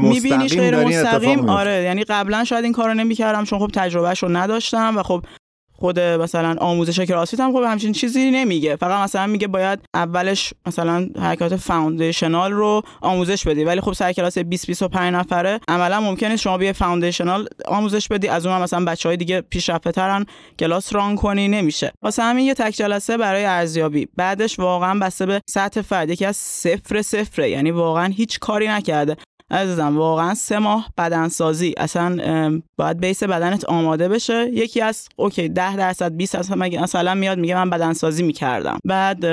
میبینیش 0.00 0.56
غیر 0.56 0.84
مستقیم 0.84 1.48
آره. 1.48 1.82
یعنی 1.82 2.04
قبلا 2.04 2.44
شاید 2.44 2.64
این 2.64 2.72
کارو 2.72 2.94
نمی‌کردم 2.94 3.44
چون 3.44 3.58
خب 3.58 3.70
تجربهش 3.74 4.22
رو 4.22 4.28
نداشتم 4.28 4.96
و 4.96 5.02
خب 5.02 5.24
خود 5.78 6.00
مثلا 6.00 6.56
آموزش 6.60 7.00
کراسفیت 7.00 7.40
هم 7.40 7.52
خب 7.52 7.62
همچین 7.62 7.92
چیزی 7.92 8.30
نمیگه. 8.30 8.76
فقط 8.76 9.04
مثلا 9.04 9.26
میگه 9.26 9.46
باید 9.46 9.78
اولش 9.94 10.54
مثلا 10.66 11.08
حرکات 11.20 11.56
فاوندیشنال 11.56 12.52
رو 12.52 12.82
آموزش 13.00 13.46
بدی. 13.46 13.64
ولی 13.64 13.80
خب 13.80 13.92
سر 13.92 14.12
کلاس 14.12 14.38
20 14.38 14.66
25 14.66 15.14
نفره 15.14 15.60
عملا 15.68 16.00
ممکنه 16.00 16.36
شما 16.36 16.58
بیا 16.58 16.72
فاوندیشنال 16.72 17.48
آموزش 17.66 18.08
بدی. 18.08 18.28
از 18.28 18.46
اون 18.46 18.62
مثلا 18.62 18.84
بچهای 18.84 19.16
دیگه 19.16 19.40
پیشرفته 19.40 19.92
ترن 19.92 20.26
کلاس 20.58 20.94
ران 20.94 21.16
کنی 21.16 21.48
نمیشه. 21.48 21.92
واسه 22.02 22.22
همین 22.22 22.46
یه 22.46 22.54
تک 22.54 22.74
جلسه 22.74 23.16
برای 23.16 23.44
ارزیابی. 23.44 24.08
بعدش 24.16 24.58
واقعا 24.58 24.98
بسته 24.98 25.26
به 25.26 25.40
سطح 25.50 25.80
فرد. 25.82 26.10
یکی 26.10 26.24
از 26.24 26.36
صفر 26.36 27.02
صفره. 27.02 27.50
یعنی 27.50 27.70
واقعا 27.70 28.06
هیچ 28.06 28.38
کاری 28.38 28.68
نکرده. 28.68 29.16
عزیزم 29.50 29.96
واقعا 29.96 30.34
سه 30.34 30.58
ماه 30.58 30.90
بدنسازی. 30.98 31.74
اصلا 31.76 32.60
باید 32.76 33.00
base 33.00 33.22
بدنت 33.22 33.64
آماده 33.64 34.08
بشه. 34.08 34.50
یکی 34.52 34.80
از 34.80 35.08
OK 35.16 35.48
10 35.48 35.76
درصد 35.76 36.12
20 36.12 36.34
درصد 36.34 36.54
مثلا 36.54 37.14
میاد 37.14 37.38
میگه 37.38 37.54
من 37.54 37.70
بدنسازی 37.70 38.22
می‌کردم. 38.22 38.78
بعد 38.84 39.24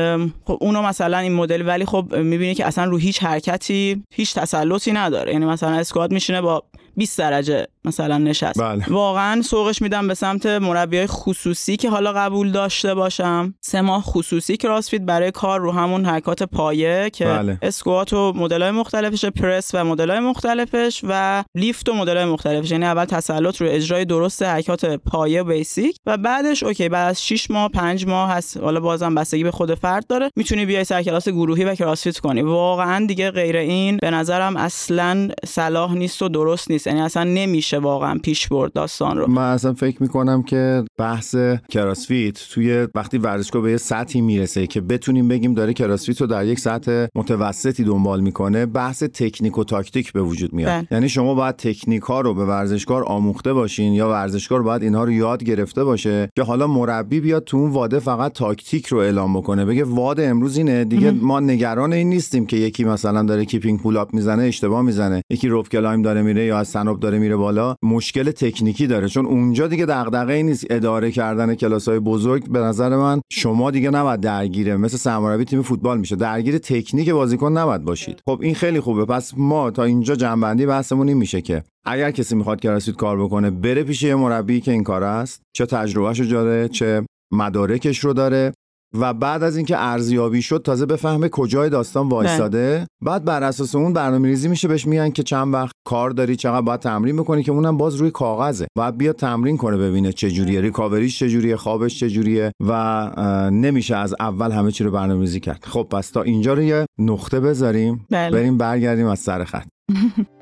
خب 0.45 0.57
اونو 0.61 0.81
مثلا 0.81 1.17
این 1.17 1.33
مدل 1.33 1.67
ولی 1.67 1.85
خب 1.85 2.15
می‌بینی 2.15 2.55
که 2.55 2.65
اصلا 2.65 2.85
رو 2.85 2.97
هیچ 2.97 3.23
حرکتی 3.23 4.03
هیچ 4.13 4.35
تسلطی 4.35 4.91
نداره. 4.91 5.33
یعنی 5.33 5.45
مثلا 5.45 5.71
اسکوات 5.71 6.11
میشینه 6.11 6.41
با 6.41 6.63
20 6.97 7.19
درجه 7.19 7.67
مثلا 7.85 8.17
نشست. 8.17 8.61
بله. 8.61 8.85
واقعا 8.87 9.41
سوقش 9.41 9.81
میدم 9.81 10.07
به 10.07 10.13
سمت 10.13 10.45
مربیای 10.45 11.07
خصوصی 11.07 11.77
که 11.77 11.89
حالا 11.89 12.13
قبول 12.13 12.51
داشته 12.51 12.93
باشم. 12.93 13.53
سه 13.61 13.81
ماه 13.81 14.01
خصوصی 14.01 14.57
کراسفیت 14.57 15.01
برای 15.01 15.31
کار 15.31 15.59
رو 15.59 15.71
همون 15.71 16.05
حرکات 16.05 16.43
پایه 16.43 17.09
که 17.09 17.25
بله. 17.25 17.57
اسکوات 17.61 18.13
و 18.13 18.33
مدلای 18.35 18.71
مختلفش 18.71 19.25
پرس 19.25 19.71
و 19.73 19.83
مدلای 19.83 20.19
مختلفش 20.19 21.01
و 21.03 21.43
lift 21.55 21.89
و 21.89 21.93
مدلای 21.93 22.25
مختلفش. 22.25 22.71
یعنی 22.71 22.85
اول 22.85 23.05
تسلط 23.05 23.61
رو 23.61 23.67
اجرای 23.69 24.05
درست 24.05 24.43
حرکات 24.43 24.85
پایه 24.85 25.43
basic 25.43 25.97
و 26.05 26.17
بعدش 26.17 26.63
OK 26.63 26.89
بعد 26.89 27.09
از 27.09 27.25
6 27.25 27.51
ماه 27.51 27.69
5 27.69 28.07
ماه 28.07 28.29
هست. 28.29 28.57
حالا 28.57 28.79
بازم 28.79 29.15
بستگی 29.15 29.43
به 29.43 29.51
خود 29.51 29.75
فرد 29.75 30.07
داره. 30.07 30.29
می‌تونی 30.35 30.65
بیای 30.65 30.83
سر 30.83 31.03
کلاس 31.03 31.29
گروهی 31.29 31.63
و 31.63 31.75
کراسفیت 31.75 32.19
کنی. 32.19 32.41
واقعا 32.41 33.05
دیگه 33.05 33.31
غیر 33.31 33.57
این 33.57 33.97
به 34.01 34.11
نظرم 34.11 34.57
اصلا 34.57 35.27
صلاح 35.45 35.93
نیست 35.93 36.21
و 36.21 36.29
درست 36.29 36.71
نیست. 36.71 36.84
یعنی 36.87 37.01
اصلا 37.01 37.23
نمیشه 37.23 37.79
واقعا 37.79 38.19
پیش 38.23 38.47
برد 38.47 38.73
داستان 38.73 39.17
رو. 39.17 39.27
من 39.31 39.51
اصلا 39.51 39.73
فکر 39.73 40.03
می‌کنم 40.03 40.43
که 40.43 40.83
بحث 40.97 41.35
کراسفیت 41.69 42.39
توی 42.49 42.87
وقتی 42.95 43.17
ورزشکار 43.17 43.61
به 43.61 43.71
یه 43.71 43.77
سطحی 43.77 44.21
می‌رسه 44.21 44.67
که 44.67 44.81
بتونیم 44.81 45.27
بگیم 45.27 45.53
داره 45.53 45.73
کراسفیت 45.73 46.21
رو 46.21 46.27
در 46.27 46.45
یک 46.45 46.59
سطح 46.59 47.05
متوسطی 47.15 47.83
دنبال 47.83 48.21
می‌کنه 48.21 48.65
بحث 48.65 49.03
تکنیک 49.03 49.57
و 49.57 49.63
تاکتیک 49.63 50.13
به 50.13 50.21
وجود 50.21 50.53
میاد. 50.53 50.69
بله. 50.71 50.87
یعنی 50.91 51.09
شما 51.09 51.35
باید 51.35 51.55
تکنیک 51.55 52.01
ها 52.01 52.21
رو 52.21 52.33
به 52.33 52.45
ورزشکار 52.45 53.03
آموخته 53.03 53.53
باشین 53.53 53.93
یا 53.93 54.09
ورزشکار 54.09 54.63
باید 54.63 54.83
اینها 54.83 55.03
رو 55.03 55.11
یاد 55.11 55.43
گرفته 55.43 55.83
باشه 55.83 56.29
که 56.35 56.43
حالا 56.43 56.67
مربی 56.67 57.19
بیاد 57.19 57.43
تو 57.43 57.57
اون 57.57 57.71
WOD 57.71 57.92
ه 57.92 57.99
فقط 57.99 58.33
تاکتیک 58.33 58.87
رو 58.87 58.97
اعلام 58.97 59.37
بکنه. 59.37 59.65
بگه 59.65 59.83
WOD 59.83 60.27
امروز 60.27 60.57
اینه 60.57 60.83
دیگه 60.83 61.11
ما 61.11 61.39
نگران 61.39 61.93
این 61.93 62.09
نیستیم 62.09 62.45
که 62.45 62.57
یکی 62.57 62.83
مثلا 62.83 63.23
داره 63.23 63.45
kipping 63.45 63.79
pull-up 63.79 64.13
می‌زنه 64.13 64.43
اشتباه 64.43 64.81
می‌زنه. 64.81 65.21
یکی 65.29 65.47
rope 65.47 65.69
climb 65.69 66.01
داره 66.01 66.21
میره 66.21 66.45
یا 66.45 66.57
از 66.57 66.67
طناب 66.75 66.99
داره 66.99 67.19
میره 67.19 67.35
بالا 67.35 67.75
مشکل 67.83 68.31
تکنیکی 68.31 68.87
داره. 68.87 69.07
چون 69.07 69.25
اونجا 69.25 69.67
دیگه 69.67 69.85
دغدغه 69.85 70.43
نیست 70.43 70.65
اداره 70.69 71.11
کردن 71.11 71.55
کلاس 71.55 71.89
های 71.89 71.99
بزرگ 71.99 72.49
به 72.49 72.59
نظر 72.59 72.95
من 72.95 73.21
شما 73.31 73.71
دیگه 73.71 73.89
نباید 73.89 74.19
درگیره 74.19 74.77
مثل 74.77 74.97
سرمربی 74.97 75.45
تیم 75.45 75.61
فوتبال 75.61 75.97
میشه. 75.97 76.15
درگیر 76.15 76.57
تکنیک 76.57 77.09
بازیکن 77.09 77.57
نباید 77.57 77.83
باشید. 77.83 78.21
خب 78.25 78.39
این 78.41 78.55
خیلی 78.55 78.79
خوبه. 78.79 79.05
پس 79.05 79.33
ما 79.37 79.71
تا 79.71 79.83
اینجا 79.83 80.15
جنبندی 80.15 80.65
بحثمون 80.65 81.07
این 81.07 81.17
میشه 81.17 81.41
که 81.41 81.63
اگر 81.85 82.11
کسی 82.11 82.35
می‌خواد 82.35 82.59
کراسفیت 82.59 82.95
کار 82.95 83.23
بکنه 83.23 83.49
بره 83.49 83.83
پیش 83.83 84.03
یه 84.03 84.15
مربی 84.15 84.61
که 84.61 84.71
این 84.71 84.83
کار 84.83 85.03
است 85.03 85.41
چه 85.53 85.65
تجربهشو 85.65 86.23
داره 86.23 86.67
چه 86.67 87.05
مدارکش 87.33 87.99
رو 87.99 88.13
داره. 88.13 88.53
و 88.93 89.13
بعد 89.13 89.43
از 89.43 89.57
اینکه 89.57 89.77
ارزیابی 89.77 90.41
شد 90.41 90.61
تازه 90.65 90.85
بفهمه 90.85 91.29
کجای 91.29 91.69
داستان 91.69 92.09
وایساده. 92.09 92.87
بعد 93.03 93.25
بر 93.25 93.43
اساس 93.43 93.75
اون 93.75 93.93
برنامه 93.93 94.27
ریزی 94.27 94.47
میشه 94.47 94.67
بهش 94.67 94.87
میگن 94.87 95.09
که 95.09 95.23
چند 95.23 95.53
وقت 95.53 95.71
کار 95.87 96.09
داری 96.09 96.35
چقدر 96.35 96.61
باید 96.61 96.79
تمرین 96.79 97.15
می‌کنی 97.15 97.43
که 97.43 97.51
اونم 97.51 97.77
باز 97.77 97.95
روی 97.95 98.11
کاغذه. 98.11 98.67
باید 98.77 98.97
بیاد 98.97 99.15
تمرین 99.15 99.57
کنه 99.57 99.77
ببینه 99.77 100.13
چه 100.13 100.31
جوریه 100.31 100.61
ریکاوریش 100.61 101.19
چه 101.19 101.29
جوریه 101.29 101.55
خوابش 101.55 101.99
چه 101.99 102.09
جوریه 102.09 102.51
و 102.67 103.11
نمیشه 103.51 103.95
از 103.95 104.15
اول 104.19 104.51
همه 104.51 104.71
چی 104.71 104.83
رو 104.83 104.91
برنامه 104.91 105.21
ریزی 105.21 105.39
کرد. 105.39 105.65
خب 105.67 105.87
پس 105.91 106.09
تا 106.09 106.21
اینجا 106.21 106.53
رو 106.53 106.61
یه 106.61 106.85
نقطه 106.99 107.39
بذاریم. 107.39 108.05
بله. 108.11 108.31
بریم 108.37 108.57
برگردیم 108.57 109.07
از 109.07 109.19
سر 109.19 109.43
خط. 109.43 109.67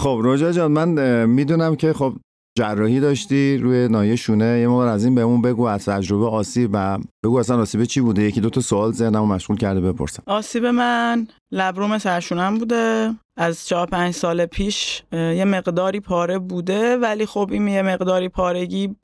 خب 0.00 0.20
روژا 0.22 0.52
جان 0.52 0.72
من 0.72 1.24
می‌دونم 1.26 1.76
که 1.76 1.92
خب 1.92 2.12
جراحی 2.58 3.00
داشتی 3.00 3.56
روی 3.56 3.88
نایه 3.88 4.16
شونه. 4.16 4.58
یه 4.60 4.68
موقع 4.68 4.84
از 4.84 5.04
این 5.04 5.14
بهمون 5.14 5.42
بگو 5.42 5.64
از 5.64 5.84
تجربه 5.84 6.26
آسیب 6.26 6.70
و 6.72 6.98
بگو 7.24 7.38
اصلا 7.38 7.60
آسیب 7.60 7.84
چی 7.84 8.00
بوده؟ 8.00 8.22
یکی 8.22 8.40
دو 8.40 8.50
تا 8.50 8.60
سوال 8.60 8.92
ذهنمو 8.92 9.26
مشغول 9.26 9.56
کرده 9.56 9.80
بپرسم. 9.80 10.22
آسیب 10.26 10.66
من 10.66 11.26
لبروم 11.52 11.98
سرشونم 11.98 12.58
بوده. 12.58 13.14
از 13.36 13.66
چهار 13.66 13.86
پنج 13.86 14.14
سال 14.14 14.46
پیش 14.46 15.02
یه 15.12 15.44
مقداری 15.44 16.00
پاره 16.00 16.38
بوده. 16.38 16.96
ولی 16.96 17.26
خب 17.26 17.48
این 17.52 17.68
یه 17.68 17.82
مقداری 17.82 18.28
پارگی 18.28 18.96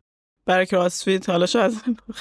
برای 0.47 0.67
کراسفیت 0.67 1.31
حالا 1.31 1.47
شاید 1.47 1.73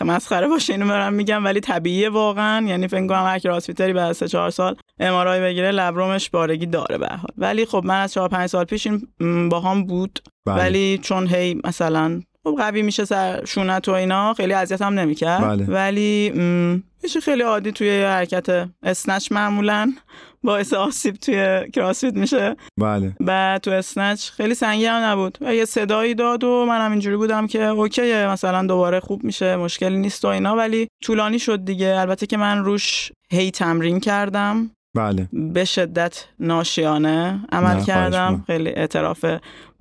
مسخره 0.01 0.47
باشه 0.47 0.73
اینو 0.73 0.87
برام 0.87 1.13
میگم 1.13 1.45
ولی 1.45 1.59
طبیعیه 1.59 2.09
واقعا. 2.09 2.67
یعنی 2.67 2.87
فکر 2.87 3.07
کنم 3.07 3.25
هر 3.25 3.39
کراسفیتری 3.39 3.93
بعد 3.93 4.09
از 4.09 4.23
4 4.23 4.49
سال 4.49 4.75
ام 4.99 5.41
بگیره 5.41 5.71
لبرومش 5.71 6.29
بارگی 6.29 6.65
داره 6.65 6.97
به 6.97 7.07
حال. 7.07 7.31
ولی 7.37 7.65
خب 7.65 7.81
من 7.85 8.01
از 8.01 8.13
4 8.13 8.29
5 8.29 8.49
سال 8.49 8.65
پیش 8.65 8.87
این 8.87 9.49
باهام 9.49 9.83
بود. 9.85 10.19
بله. 10.45 10.55
ولی 10.55 10.99
چون 11.03 11.27
هی 11.27 11.61
مثلا 11.63 12.21
خب 12.43 12.55
قوی 12.57 12.81
میشه 12.81 13.05
سر 13.05 13.45
شونت 13.45 13.89
و 13.89 13.91
اینا 13.91 14.33
خیلی 14.33 14.53
اذیتم 14.53 14.99
نمی‌کرد. 14.99 15.41
بله. 15.41 15.65
ولی 15.65 16.29
میشه 17.03 17.19
خیلی 17.19 17.41
عادی 17.41 17.71
توی 17.71 18.03
حرکت 18.03 18.69
اسنچ 18.83 19.31
معمولا. 19.31 19.93
باعث 20.45 20.73
آسیب 20.73 21.15
توی 21.15 21.71
کراسفیت 21.73 22.13
میشه. 22.13 22.55
بله. 22.79 23.15
بعد 23.19 23.61
تو 23.61 23.71
اسنچ 23.71 24.29
خیلی 24.29 24.55
سنگین 24.55 24.87
هم 24.87 25.03
نبود. 25.03 25.37
و 25.41 25.55
یه 25.55 25.65
صدایی 25.65 26.15
داد 26.15 26.43
و 26.43 26.65
منم 26.65 26.91
اینجوری 26.91 27.17
بودم 27.17 27.47
که 27.47 27.63
اوکیه 27.63 28.27
مثلا 28.27 28.65
دوباره 28.65 28.99
خوب 28.99 29.23
میشه 29.23 29.55
مشکلی 29.55 29.97
نیست 29.97 30.25
و 30.25 30.27
اینا 30.27 30.55
ولی 30.55 30.87
طولانی 31.03 31.39
شد 31.39 31.65
دیگه. 31.65 31.95
البته 31.99 32.25
که 32.25 32.37
من 32.37 32.63
روش 32.63 33.11
هی 33.31 33.51
تمرین 33.51 33.99
کردم. 33.99 34.71
بله. 34.95 35.29
به 35.33 35.65
شدت 35.65 36.25
ناشیانه 36.39 37.45
عمل 37.51 37.83
کردم. 37.83 38.43
خیلی 38.47 38.69
اعتراف 38.69 39.25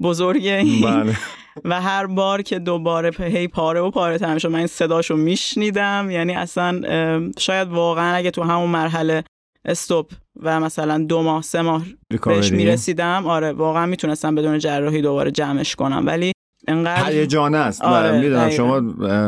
بزرگه 0.00 0.52
این. 0.52 0.80
بله. 0.80 1.16
و 1.64 1.80
هر 1.80 2.06
بار 2.06 2.42
که 2.42 2.59
دوباره 2.59 3.11
هی 3.18 3.49
پاره 3.49 3.80
و 3.80 3.90
پاره 3.90 4.18
تر 4.18 4.49
من 4.49 4.59
این 4.59 4.66
صداشو 4.66 5.16
میشنیدم. 5.16 6.09
یعنی 6.11 6.35
اصلا 6.35 6.80
شاید 7.38 7.68
واقعا 7.68 8.14
اگه 8.14 8.30
تو 8.30 8.42
همون 8.42 8.71
مرحله 8.71 9.25
استوب 9.64 10.09
و 10.42 10.61
مثلا 10.61 10.99
دو 10.99 11.23
ماه 11.23 11.42
سه 11.42 11.62
ماه 11.62 11.85
بهش 12.26 12.52
می‌رسیدم. 12.52 13.26
آره 13.26 13.52
واقعا 13.52 13.87
می‌تونستم 13.87 14.35
بدون 14.35 14.59
جراحی 14.59 15.02
دوباره 15.02 15.30
جمعش 15.30 15.75
کنم. 15.75 16.02
ولی 16.06 16.33
انقدر 16.68 17.12
هیجانه 17.12 17.59
است. 17.59 17.83
آره، 17.83 18.21
می‌دونم. 18.21 18.50
شما 18.50 18.76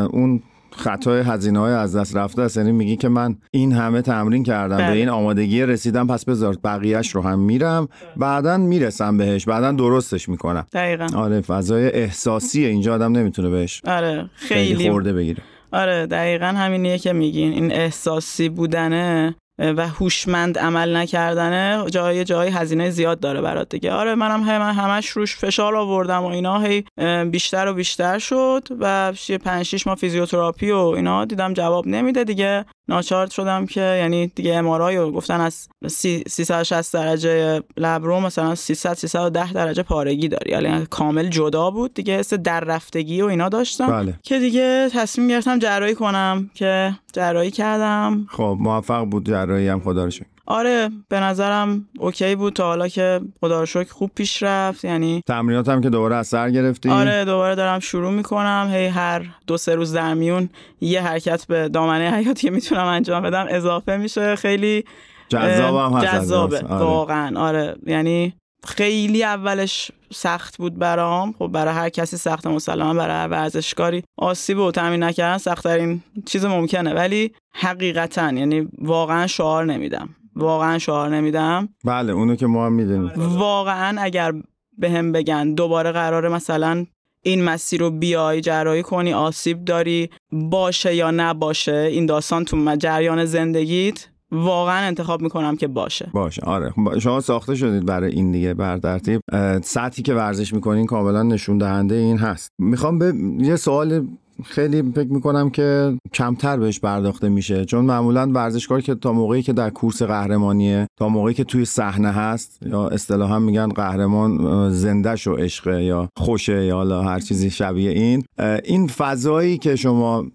اون 0.05 0.43
خطای 0.71 1.21
هزینه 1.21 1.59
های 1.59 1.73
از 1.73 1.95
دست 1.95 2.15
رفته 2.15 2.41
است. 2.41 2.57
یعنی 2.57 2.71
میگی 2.71 2.95
که 2.95 3.09
من 3.09 3.35
این 3.51 3.71
همه 3.71 4.01
تمرین 4.01 4.43
کردم 4.43 4.77
بله. 4.77 4.91
به 4.91 4.97
این 4.97 5.09
آمادگی 5.09 5.61
رسیدم 5.61 6.07
پس 6.07 6.25
بذار 6.25 6.57
بقیهش 6.63 7.15
رو 7.15 7.21
هم 7.21 7.39
میرم. 7.39 7.87
بعدا 8.17 8.57
می‌رسم 8.57 9.17
بهش. 9.17 9.45
بعدا 9.45 9.71
درستش 9.71 10.29
می‌کنم. 10.29 10.65
دقیقا. 10.73 11.07
آره 11.15 11.41
فضای 11.41 11.85
احساسیه 11.85 12.67
اینجا 12.67 12.95
آدم 12.95 13.17
نمی‌تونه 13.17 13.49
بهش 13.49 13.81
آره 13.85 14.29
خیلی 14.35 14.75
خیلی 14.75 14.91
خورده 14.91 15.13
بگیره. 15.13 15.43
آره 15.71 16.05
دقیقا 16.05 16.45
همینیه 16.45 16.97
که 16.97 17.13
میگین. 17.13 17.53
این 17.53 17.71
احساسی 17.71 18.49
بودنه 18.49 19.35
و 19.59 19.87
هوشمند 19.87 20.57
عمل 20.59 20.95
نکردنه 20.95 21.85
جای 21.89 22.23
جای 22.23 22.49
هزینه 22.49 22.89
زیاد 22.89 23.19
داره 23.19 23.41
برات 23.41 23.69
دیگه. 23.69 23.91
آره 23.91 24.15
منم 24.15 24.43
هم 24.43 24.61
همش 24.61 25.09
روش 25.09 25.35
فشار 25.35 25.75
آوردم 25.75 26.23
و 26.23 26.27
اینا. 26.27 26.59
هی 26.59 26.83
بیشتر 27.31 27.67
و 27.67 27.73
بیشتر 27.73 28.19
شد. 28.19 28.67
و 28.79 29.13
یه 29.29 29.37
5 29.37 29.65
6 29.65 29.87
ماه 29.87 29.95
فیزیوتراپی 29.95 30.71
و 30.71 30.77
اینا 30.77 31.25
دیدم 31.25 31.53
جواب 31.53 31.87
نمیده 31.87 32.23
دیگه. 32.23 32.65
ناچار 32.89 33.27
شدم 33.27 33.65
که 33.65 33.81
یعنی 33.81 34.27
دیگه 34.27 34.55
امارای 34.55 34.97
رو 34.97 35.11
گفتن 35.11 35.41
از 35.41 35.67
360 35.87 36.93
درجه 36.93 37.61
لبرو 37.77 38.19
مثلا 38.19 38.55
300 38.55 38.93
310 38.93 39.53
درجه 39.53 39.83
پارگی 39.83 40.27
داری. 40.27 40.51
یعنی 40.51 40.85
کامل 40.89 41.27
جدا 41.27 41.71
بود 41.71 41.93
دیگه 41.93 42.19
حس 42.19 42.33
در 42.33 42.59
رفتگی 42.59 43.21
و 43.21 43.25
اینا 43.25 43.49
داشتم. 43.49 43.87
بله. 43.87 44.13
که 44.23 44.39
دیگه 44.39 44.89
تصمیم 44.93 45.27
گرفتم 45.27 45.59
جراحی 45.59 45.95
کنم 45.95 46.49
که 46.53 46.95
جراحی 47.13 47.51
کردم. 47.51 48.27
خب 48.29 48.57
موفق 48.59 49.05
بود 49.05 49.27
جراحی 49.27 49.67
هم 49.67 49.79
خدا 49.79 50.03
رو 50.03 50.09
شکر. 50.09 50.36
آره 50.47 50.89
به 51.09 51.19
نظرم 51.19 51.87
اوکی 51.99 52.35
بود 52.35 52.53
تا 52.53 52.63
حالا 52.63 52.87
که 52.87 53.21
خدا 53.41 53.65
خوب 53.89 54.11
پیش 54.15 54.43
رفت 54.43 54.85
یعنی 54.85 55.21
تمرینات 55.27 55.69
هم 55.69 55.81
که 55.81 55.89
دوباره 55.89 56.15
از 56.15 56.27
سر 56.27 56.49
گرفتی؟ 56.49 56.89
آره 56.89 57.25
دوباره 57.25 57.55
دارم 57.55 57.79
شروع 57.79 58.11
می‌کنم. 58.11 58.69
هی 58.71 58.85
هر 58.85 59.25
دو 59.47 59.57
سه 59.57 59.75
روز 59.75 59.93
در 59.93 60.13
میون 60.13 60.49
یه 60.81 61.01
حرکت 61.01 61.45
به 61.47 61.69
دامنه 61.69 62.11
حیاتی 62.11 62.47
که 62.47 62.51
می‌تونم 62.51 62.85
انجام 62.85 63.23
بدم 63.23 63.45
اضافه 63.49 63.97
میشه. 63.97 64.35
خیلی 64.35 64.83
جذاب 65.29 65.93
هم 65.93 66.01
جذابه. 66.01 66.59
آره. 66.59 66.85
واقعا 66.85 67.39
آره. 67.39 67.75
یعنی 67.85 68.33
خیلی 68.65 69.23
اولش 69.23 69.91
سخت 70.13 70.57
بود 70.57 70.79
برام. 70.79 71.35
خب 71.39 71.47
برای 71.47 71.73
هر 71.73 71.89
کسی 71.89 72.17
سخت 72.17 72.47
مسلما 72.47 72.93
برای 72.93 73.15
هر 73.15 73.27
ورزشکاری 73.27 74.03
آسیب 74.17 74.59
و 74.59 74.71
تامین 74.71 75.03
نکردن 75.03 75.37
سختترین 75.37 76.03
چیز 76.25 76.45
ممکنه. 76.45 76.93
ولی 76.93 77.31
حقیقتا 77.55 78.31
یعنی 78.31 78.67
واقعا 78.81 79.27
شعار 79.27 79.65
نمیدم. 79.65 80.09
واقعا 80.37 80.77
شعار 80.77 81.15
نمیدم؟ 81.15 81.69
بله 81.85 82.13
اونو 82.13 82.35
که 82.35 82.47
ما 82.47 82.65
هم 82.65 82.73
می‌دونیم. 82.73 83.11
واقعا 83.17 84.01
اگر 84.01 84.33
به 84.77 84.91
هم 84.91 85.11
بگن 85.11 85.53
دوباره 85.53 85.91
قراره 85.91 86.29
مثلا 86.29 86.85
این 87.21 87.43
مسیر 87.43 87.79
رو 87.79 87.89
بیای 87.89 88.41
جراحی 88.41 88.83
کنی 88.83 89.13
آسیب 89.13 89.65
داری 89.65 90.09
باشه 90.31 90.95
یا 90.95 91.11
نباشه 91.11 91.75
این 91.75 92.05
داستان 92.05 92.45
تو 92.45 92.75
جریان 92.75 93.25
زندگیت 93.25 94.07
واقعا 94.31 94.87
انتخاب 94.87 95.21
می‌کنم 95.21 95.55
که 95.55 95.67
باشه. 95.67 96.09
باشه 96.13 96.41
آره. 96.41 96.73
شما 96.99 97.19
ساخته 97.19 97.55
شدید 97.55 97.85
برای 97.85 98.11
این 98.11 98.31
دیگه 98.31 98.53
بر 98.53 98.77
ترتیب. 98.77 99.21
سطحی 99.63 100.03
که 100.03 100.13
ورزش 100.13 100.53
می‌کنین 100.53 100.85
کاملا 100.85 101.23
نشون 101.23 101.57
دهنده 101.57 101.95
این 101.95 102.17
هست. 102.17 102.51
می‌خوام 102.59 102.99
به 102.99 103.13
یه 103.39 103.55
سوال 103.55 104.07
خیلی 104.43 104.91
فکر 104.95 105.13
می‌کنم 105.13 105.49
که 105.49 105.97
کمتر 106.13 106.57
بهش 106.57 106.79
پرداخته 106.79 107.29
میشه. 107.29 107.65
چون 107.65 107.85
معمولا 107.85 108.31
ورزشکار 108.33 108.81
که 108.81 108.95
تا 108.95 109.13
موقعی 109.13 109.41
که 109.41 109.53
در 109.53 109.69
کورس 109.69 110.01
قهرمانیه 110.01 110.87
تا 110.99 111.09
موقعی 111.09 111.33
که 111.33 111.43
توی 111.43 111.65
صحنه 111.65 112.11
هست 112.11 112.59
یا 112.65 112.87
اصطلاحا 112.87 113.39
میگن 113.39 113.67
قهرمان 113.67 114.45
اه، 114.45 114.69
زندهش 114.69 115.27
و 115.27 115.33
عشقه 115.33 115.83
یا 115.83 116.09
خوشه 116.17 116.65
یا 116.65 116.75
حالا 116.75 117.01
هر 117.01 117.19
چیزی 117.19 117.49
شبیه 117.49 117.91
این. 117.91 118.23
این 118.63 118.87
فضایی 118.87 119.57
که 119.57 119.75
شما 119.75 120.25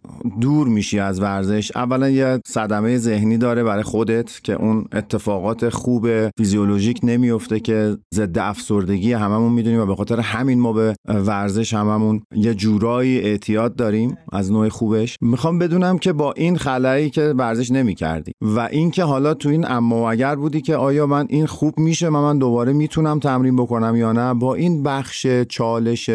دور 0.40 0.68
میشی 0.68 0.98
از 0.98 1.20
ورزش 1.20 1.76
اولا 1.76 2.10
یه 2.10 2.40
صدمه 2.46 2.98
ذهنی 2.98 3.38
داره 3.38 3.64
برای 3.64 3.82
خودت 3.82 4.40
که 4.42 4.52
اون 4.52 4.84
اتفاقات 4.92 5.68
خوب 5.68 6.28
فیزیولوژیک 6.38 7.00
نمیفته 7.02 7.60
که 7.60 7.96
ضد 8.14 8.38
افسردگی 8.38 9.12
هممون 9.12 9.52
می‌دونیم 9.52 9.80
و 9.80 9.86
به 9.86 9.96
خاطر 9.96 10.20
همین 10.20 10.60
ما 10.60 10.72
به 10.72 10.94
ورزش 11.08 11.74
هممون 11.74 12.22
یه 12.34 12.54
جورایی 12.54 13.18
اعتیاد 13.18 13.76
داریم. 13.76 13.91
از 14.32 14.52
نوع 14.52 14.68
خوبش. 14.68 15.16
می‌خوام 15.20 15.58
بدونم 15.58 15.98
که 15.98 16.12
با 16.12 16.32
این 16.32 16.56
خلایی 16.56 17.10
که 17.10 17.22
ورزش 17.22 17.70
نمی‌کردی 17.70 18.32
و 18.40 18.60
اینکه 18.60 19.04
حالا 19.04 19.34
تو 19.34 19.48
این 19.48 19.70
اما 19.70 20.10
اگر 20.10 20.36
بودی 20.36 20.60
که 20.60 20.76
آیا 20.76 21.06
من 21.06 21.26
این 21.28 21.46
خوب 21.46 21.78
میشه 21.78 22.08
و 22.08 22.10
من 22.10 22.38
دوباره 22.38 22.72
می‌تونم 22.72 23.18
تمرین 23.18 23.56
بکنم 23.56 23.96
یا 23.96 24.12
نه 24.12 24.34
با 24.34 24.54
این 24.54 24.82
بخش 24.82 25.26
چالش 25.48 26.10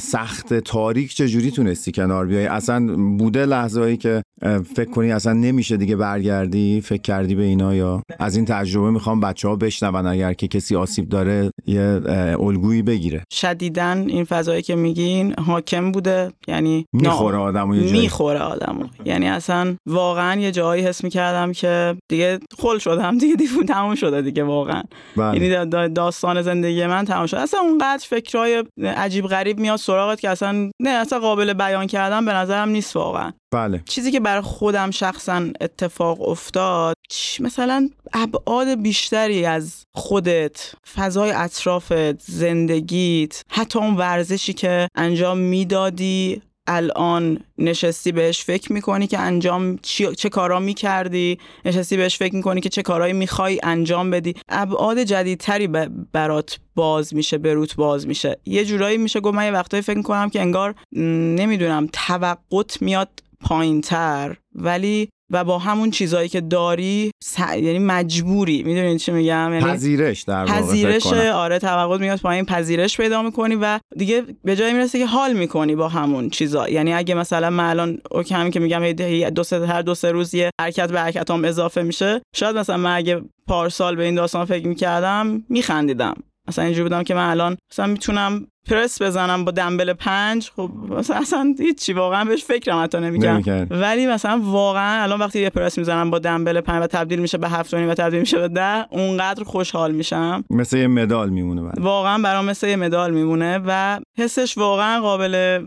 سخت 0.00 0.54
تاریک 0.54 1.14
چجوری 1.14 1.50
تونستی 1.50 1.92
کنار 1.92 2.26
بیای؟ 2.26 2.46
اصلا 2.46 2.96
بوده 3.18 3.46
لحظه‌ای 3.46 3.96
که 3.96 4.22
اه، 4.42 4.58
فکر 4.58 4.90
کنی 4.90 5.12
اصلا 5.12 5.32
نمیشه 5.32 5.76
دیگه 5.76 5.96
برگردی؟ 5.96 6.80
فکر 6.80 7.02
کردی 7.02 7.34
به 7.34 7.42
اینا 7.42 7.74
یا؟ 7.74 8.02
از 8.18 8.36
این 8.36 8.44
تجربه 8.44 8.90
می‌خوام 8.90 9.20
بچه 9.20 9.48
ها 9.48 9.56
بشنون 9.56 10.06
اگر 10.06 10.32
که 10.32 10.48
کسی 10.48 10.76
آسیب 10.76 11.08
داره 11.08 11.50
یه 11.66 12.00
الگویی 12.40 12.82
بگیره. 12.82 13.24
شدیدن 13.32 14.04
این 14.08 14.24
فضایی 14.24 14.62
که 14.62 14.76
میگین 14.76 15.34
حاکم 15.38 15.92
بوده 15.92 16.32
یعنی 16.48 16.86
می‌خوره 17.00 17.36
آدمو 17.38 17.76
یه 17.76 17.88
جایی. 17.88 18.00
می‌خوره 18.00 18.38
آدمو. 18.38 18.84
یعنی 19.04 19.28
اصلا 19.28 19.76
واقعا 19.86 20.40
یه 20.40 20.50
جایی 20.52 20.82
حس 20.82 21.04
می‌کردم 21.04 21.52
که 21.52 21.96
دیگه 22.08 22.38
خل 22.58 22.78
شدم. 22.78 23.18
دیگه 23.18 23.34
دیفون 23.36 23.66
تموم 23.66 23.94
شده 23.94 24.22
دیگه 24.22 24.44
واقعا. 24.44 24.82
بله. 25.16 25.34
یعنی 25.34 25.54
دا- 25.54 25.70
دا- 25.72 25.92
داستان 25.94 26.42
زندگی 26.42 26.86
من 26.86 27.04
تمام 27.04 27.26
شد. 27.26 27.36
اصلا 27.36 27.60
اونقدر 27.60 28.04
فکرهای 28.08 28.64
عجیب 28.96 29.26
غریب 29.26 29.60
میاد 29.60 29.78
سراغت 29.78 30.20
که 30.20 30.30
اصلا 30.30 30.70
نه 30.80 30.90
اصلا 30.90 31.18
قابل 31.18 31.52
بیان 31.52 31.86
کردن 31.86 32.24
به 32.24 32.32
نظرم 32.32 32.68
نیست 32.68 32.96
واقعا. 32.96 33.32
بله. 33.52 33.82
چیزی 33.88 34.10
که 34.12 34.20
برای 34.20 34.42
خودم 34.42 34.90
شخصا 34.90 35.42
اتفاق 35.60 36.28
افتاد 36.28 36.94
مثلا 37.40 37.88
ابعاد 38.12 38.82
بیشتری 38.82 39.44
از 39.44 39.84
خودت 39.94 40.72
فضای 40.96 41.30
اطرافت 41.30 42.20
زندگیت 42.20 43.42
حتی 43.50 43.78
اون 43.78 43.96
ورزشی 43.96 44.52
که 44.52 44.88
انجام 44.94 45.38
می‌دادی 45.38 46.42
الان 46.72 47.38
نشستی 47.58 48.12
بهش 48.12 48.44
فکر 48.44 48.72
می‌کنی 48.72 49.06
که 49.06 49.18
انجام 49.18 49.78
چه 50.16 50.28
کارا 50.28 50.60
می‌کردی؟ 50.60 51.38
نشستی 51.64 51.96
بهش 51.96 52.16
فکر 52.18 52.34
می‌کنی 52.34 52.60
که 52.60 52.68
چه 52.68 52.82
کارایی 52.82 53.12
می‌خوای 53.12 53.60
انجام 53.62 54.10
بدی؟ 54.10 54.34
ابعاد 54.48 54.98
جدیدتری 54.98 55.66
برات 56.12 56.58
باز 56.74 57.14
میشه 57.14 57.38
بروت 57.38 57.76
باز 57.76 58.06
میشه. 58.06 58.38
یه 58.46 58.64
جورایی 58.64 58.98
میشه 58.98 59.20
گفت 59.20 59.34
من 59.34 59.44
یه 59.44 59.50
وقتایی 59.50 59.82
فکر 59.82 59.96
می‌کنم 59.96 60.30
که 60.30 60.40
انگار 60.40 60.74
نمی‌دونم 60.92 61.88
توقعت 61.92 62.82
میاد 62.82 63.08
پایین 63.40 63.80
تر 63.80 64.36
ولی 64.54 65.08
و 65.30 65.44
با 65.44 65.58
همون 65.58 65.90
چیزایی 65.90 66.28
که 66.28 66.40
داری 66.40 67.10
س- 67.24 67.38
یعنی 67.38 67.78
مجبوری. 67.78 68.62
می‌دونید 68.62 68.98
چی 68.98 69.12
میگم؟ 69.12 69.50
یعنی 69.52 69.64
پذیرش 69.64 70.22
در 70.22 70.44
واقع 70.44 70.52
پذیرش. 70.60 71.06
آره 71.32 71.58
توقعت 71.58 72.00
میاد 72.00 72.20
پایین 72.20 72.44
پذیرش 72.44 72.96
پیدا 72.96 73.22
می‌کنی 73.22 73.54
و 73.54 73.78
دیگه 73.96 74.22
به 74.44 74.56
جایی 74.56 74.72
می‌رسه 74.72 74.98
که 74.98 75.06
حال 75.06 75.32
می‌کنی 75.32 75.74
با 75.74 75.88
همون 75.88 76.30
چیزا. 76.30 76.68
یعنی 76.68 76.92
اگه 76.92 77.14
مثلا 77.14 77.50
من 77.50 77.70
الان 77.70 77.98
اوکی 78.10 78.34
همین 78.34 78.52
که 78.52 78.60
میگم 78.60 78.92
دو 79.30 79.42
سه 79.42 79.66
هر 79.66 79.82
دو 79.82 79.94
سه 79.94 80.12
روز 80.12 80.34
یه 80.34 80.50
حرکت 80.60 80.92
به 80.92 81.00
حرکتام 81.00 81.44
اضافه 81.44 81.82
میشه 81.82 82.20
شاید 82.36 82.58
مثلا 82.58 82.76
من 82.76 82.96
اگه 82.96 83.20
پارسال 83.48 83.96
به 83.96 84.04
این 84.04 84.14
داستان 84.14 84.44
فکر 84.44 84.66
می‌کردم 84.66 85.44
میخندیدم. 85.48 86.14
مثلا 86.50 86.64
اینجوری 86.64 86.82
بودم 86.82 87.02
که 87.02 87.14
من 87.14 87.30
الان 87.30 87.56
مثلا 87.72 87.86
می‌تونم 87.86 88.46
پرس 88.68 89.02
بزنم 89.02 89.44
با 89.44 89.52
دنبل 89.52 89.92
پنج 89.92 90.50
خب 90.56 90.70
مثلا 90.88 91.16
اصلا 91.16 91.54
هیچی 91.58 91.92
واقعا 91.92 92.24
بهش 92.24 92.44
فکرم 92.44 92.82
حتی 92.82 92.98
نمی‌کردی. 92.98 93.74
ولی 93.74 94.06
مثلا 94.06 94.40
واقعا 94.44 95.02
الان 95.02 95.20
وقتی 95.20 95.40
یه 95.40 95.50
پرس 95.50 95.78
می‌زنم 95.78 96.10
با 96.10 96.18
دنبل 96.18 96.60
پنج 96.60 96.82
و 96.82 96.86
تبدیل 96.86 97.18
میشه 97.18 97.38
به 97.38 97.48
هفت 97.48 97.74
و 97.74 97.94
تبدیل 97.94 98.20
میشه 98.20 98.38
به 98.38 98.48
ده 98.48 98.86
اونقدر 98.90 99.44
خوشحال 99.44 99.92
میشم. 99.92 100.44
مثل 100.50 100.78
یه 100.78 100.86
مدال 100.86 101.30
میمونه 101.30 101.62
بعد 101.62 101.80
واقعا 101.80 102.22
برام 102.22 102.44
مثل 102.44 102.68
یه 102.68 102.76
مدال 102.76 103.10
میمونه 103.10 103.60
و 103.66 104.00
حسش 104.18 104.58
واقعا 104.58 105.00
قابل 105.00 105.64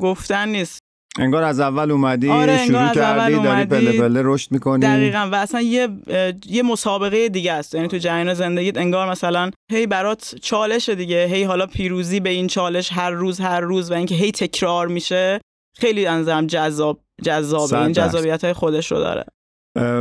گفتن 0.00 0.48
نیست. 0.48 0.85
انگار 1.18 1.42
از 1.42 1.60
اول 1.60 1.90
اومدی 1.90 2.30
آره، 2.30 2.66
شروع 2.66 2.80
از 2.80 2.98
اول 2.98 3.32
کردی 3.32 3.42
داری. 3.42 3.64
پله 3.64 3.92
پله 3.92 4.20
رشد 4.24 4.52
می‌کنی. 4.52 4.82
دقیقا. 4.82 5.28
و 5.32 5.34
اصلا 5.34 5.60
یه 5.60 5.88
یه 6.46 6.62
مسابقه 6.62 7.28
دیگه 7.28 7.52
است. 7.52 7.74
یعنی 7.74 7.88
تو 7.88 7.98
جریان 7.98 8.34
زندگیت 8.34 8.78
انگار 8.78 9.10
مثلا 9.10 9.50
هی 9.72 9.86
برات 9.86 10.34
چالش 10.42 10.88
دیگه. 10.88 11.26
هی 11.26 11.44
حالا 11.44 11.66
پیروزی 11.66 12.20
به 12.20 12.30
این 12.30 12.46
چالش 12.46 12.92
هر 12.92 13.10
روز 13.10 13.40
هر 13.40 13.60
روز 13.60 13.90
و 13.90 13.94
اینکه 13.94 14.14
هی 14.14 14.32
تکرار 14.32 14.88
میشه. 14.88 15.40
خیلی 15.78 16.06
انظرم 16.06 16.46
جذاب 16.46 17.00
جذابه. 17.22 17.66
صد 17.66 17.76
این. 17.76 17.92
جذابیت 17.92 18.44
های 18.44 18.52
خودش 18.52 18.92
رو 18.92 18.98
داره. 18.98 19.24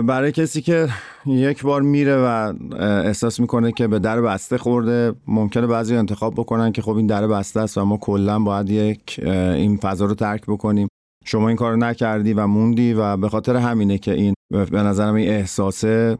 برای 0.01 0.31
کسی 0.31 0.61
که 0.61 0.89
یک 1.25 1.63
بار 1.63 1.81
میره 1.81 2.15
و 2.15 2.53
احساس 2.79 3.39
می‌کنه 3.39 3.71
که 3.71 3.87
به 3.87 3.99
در 3.99 4.21
بسته 4.21 4.57
خورده 4.57 5.13
ممکنه 5.27 5.67
بعضی 5.67 5.95
انتخاب 5.95 6.33
بکنن 6.33 6.71
که 6.71 6.81
خب 6.81 6.95
این 6.95 7.07
در 7.07 7.27
بسته 7.27 7.59
است 7.59 7.77
و 7.77 7.85
ما 7.85 7.97
کلا 7.97 8.39
باید 8.39 8.69
یک 8.69 9.19
این 9.25 9.77
فضا 9.77 10.05
رو 10.05 10.15
ترک 10.15 10.41
بکنیم. 10.47 10.87
شما 11.25 11.47
این 11.47 11.57
کار 11.57 11.77
نکردی 11.77 12.33
و 12.33 12.47
موندی 12.47 12.93
و 12.93 13.17
به 13.17 13.29
خاطر 13.29 13.55
همینه 13.55 13.97
که 13.97 14.13
این 14.13 14.33
به 14.51 14.83
نظرم 14.83 15.13
این 15.15 15.29
احساسه 15.29 16.17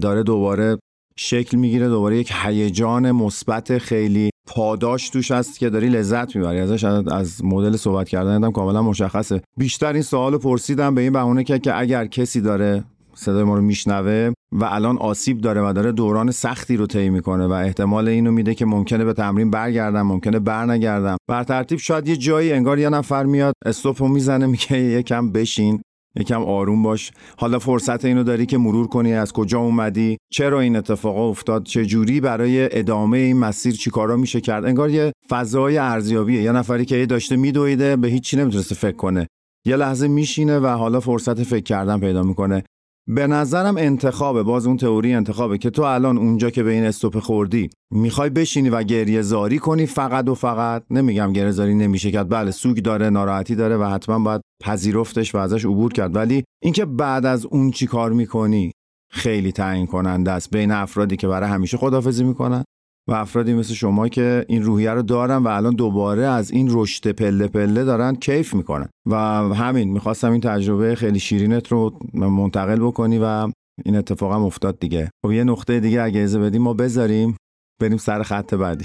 داره 0.00 0.22
دوباره 0.22 0.78
شکل 1.18 1.56
می‌گیره 1.56 1.88
دوباره 1.88 2.18
یک 2.18 2.32
هیجان 2.44 3.10
مثبت 3.10 3.78
خیلی 3.78 4.30
پاداش 4.46 5.10
توش 5.10 5.30
هست 5.30 5.58
که 5.58 5.70
داری 5.70 5.88
لذت 5.88 6.36
می‌بری. 6.36 6.58
ازش 6.60 6.84
از- 6.84 7.44
مدل 7.44 7.76
صحبت 7.76 8.08
کردن 8.08 8.44
هم 8.44 8.52
کاملا 8.52 8.82
مشخصه. 8.82 9.40
بیشتر 9.58 9.92
این 9.92 10.02
سوال 10.02 10.38
پرسیدم 10.38 10.94
به 10.94 11.00
این 11.00 11.12
بهونه 11.12 11.44
که 11.44 11.58
که 11.58 11.78
اگر 11.78 12.06
کسی 12.06 12.40
داره 12.40 12.84
صدای 13.14 13.42
ما 13.44 13.56
رو 13.56 13.62
میشنوه 13.62 14.32
و 14.52 14.64
الان 14.64 14.98
آسیب 14.98 15.40
داره 15.40 15.68
و 15.68 15.72
داره 15.72 15.92
دوران 15.92 16.30
سختی 16.30 16.76
رو 16.76 16.86
طی 16.86 17.08
می‌کنه 17.08 17.46
و 17.46 17.52
احتمال 17.52 18.08
اینو 18.08 18.32
میده 18.32 18.54
که 18.54 18.66
ممکنه 18.66 19.04
به 19.04 19.12
تمرین 19.12 19.50
برگردم 19.50 20.02
ممکنه 20.02 20.38
برنگردم. 20.38 21.16
بر 21.28 21.44
ترتیب 21.44 21.78
شاید 21.78 22.08
یه 22.08 22.16
جایی 22.16 22.52
انگار 22.52 22.78
یه 22.78 22.88
نفر 22.88 23.24
میاد 23.24 23.54
استوپ 23.66 24.02
رو 24.02 24.08
می‌زنه 24.08 24.46
میگه 24.46 24.78
یکم 24.78 25.32
بشین 25.32 25.82
یکم 26.16 26.42
آروم 26.42 26.82
باش. 26.82 27.12
حالا 27.38 27.58
فرصت 27.58 28.04
اینو 28.04 28.24
داری 28.24 28.46
که 28.46 28.58
مرور 28.58 28.86
کنی 28.86 29.12
از 29.12 29.32
کجا 29.32 29.58
اومدی 29.58 30.18
چرا 30.32 30.60
این 30.60 30.76
اتفاقا 30.76 31.28
افتاد 31.28 31.64
چه 31.64 31.86
جوری 31.86 32.20
برای 32.20 32.78
ادامه 32.78 33.18
این 33.18 33.38
مسیر 33.38 33.74
چیکارا 33.74 34.16
میشه 34.16 34.40
کرد. 34.40 34.64
انگار 34.64 34.90
یه 34.90 35.12
فضای 35.28 35.78
ارزیابیه. 35.78 36.42
یه 36.42 36.52
نفری 36.52 36.84
که 36.84 37.06
داشته 37.06 37.36
میدویده 37.36 37.96
به 37.96 38.08
هیچی 38.08 38.36
نمی‌تونسته 38.36 38.74
فکر 38.74 38.96
کنه. 38.96 39.26
یه 39.66 39.76
لحظه 39.76 40.08
میشینه 40.08 40.58
و 40.58 40.66
حالا 40.66 41.00
فرصت 41.00 41.42
فکر 41.42 41.64
کردن 41.64 42.00
پیدا 42.00 42.22
می‌کنه. 42.22 42.64
به 43.08 43.26
نظرم 43.26 43.76
انتخابه. 43.76 44.42
باز 44.42 44.66
اون 44.66 44.76
تئوری 44.76 45.14
انتخابه 45.14 45.58
که 45.58 45.70
تو 45.70 45.82
الان 45.82 46.18
اونجا 46.18 46.50
که 46.50 46.62
به 46.62 46.70
این 46.70 46.84
استوپ 46.84 47.18
خوردی 47.18 47.70
می‌خوای 47.90 48.30
بشینی 48.30 48.68
و 48.68 48.82
گریه 48.82 49.22
زاری 49.22 49.58
کنی 49.58 49.86
فقط 49.86 50.28
و 50.28 50.34
فقط؟ 50.34 50.84
نمیگم 50.90 51.32
گریه 51.32 51.50
زاری 51.50 51.74
نمیشه 51.74 52.10
کرد. 52.10 52.28
بله 52.28 52.50
سوگ 52.50 52.78
داره 52.78 53.10
ناراحتی 53.10 53.54
داره 53.54 53.76
و 53.76 53.84
حتما 53.84 54.18
باید 54.18 54.40
پذیرفتش 54.62 55.34
و 55.34 55.38
ازش 55.38 55.64
عبور 55.64 55.92
کرد. 55.92 56.16
ولی 56.16 56.44
اینکه 56.62 56.84
بعد 56.84 57.26
از 57.26 57.46
اون 57.46 57.70
چی 57.70 57.86
کار 57.86 58.12
می‌کنی 58.12 58.72
خیلی 59.10 59.52
تعیین 59.52 59.86
کننده 59.86 60.30
است. 60.30 60.50
بین 60.50 60.70
افرادی 60.70 61.16
که 61.16 61.28
برای 61.28 61.50
همیشه 61.50 61.76
خدافزی 61.76 62.24
می‌کنن. 62.24 62.64
و 63.08 63.12
افرادی 63.12 63.54
مثل 63.54 63.74
شما 63.74 64.08
که 64.08 64.44
این 64.48 64.62
روحیه 64.62 64.90
رو 64.90 65.02
دارن 65.02 65.36
و 65.36 65.48
الان 65.48 65.74
دوباره 65.74 66.22
از 66.22 66.50
این 66.50 66.68
رشد 66.70 67.12
پله 67.12 67.46
پله 67.46 67.84
دارن 67.84 68.14
کیف 68.14 68.54
می‌کنن. 68.54 68.88
و 69.06 69.16
همین 69.54 69.90
می‌خواستم 69.90 70.32
این 70.32 70.40
تجربه 70.40 70.94
خیلی 70.94 71.18
شیرینت 71.18 71.68
رو 71.68 71.98
منتقل 72.14 72.78
بکنی 72.80 73.18
و 73.18 73.52
این 73.84 73.96
اتفاقم 73.96 74.42
افتاد 74.42 74.78
دیگه. 74.78 75.10
خب 75.26 75.32
یه 75.32 75.44
نقطه 75.44 75.80
دیگه 75.80 76.02
اگه 76.02 76.20
اجازه 76.20 76.38
بدیم 76.38 76.62
ما 76.62 76.74
بذاریم 76.74 77.36
بریم 77.80 77.96
سر 77.96 78.22
خط 78.22 78.54
بعدی. 78.54 78.84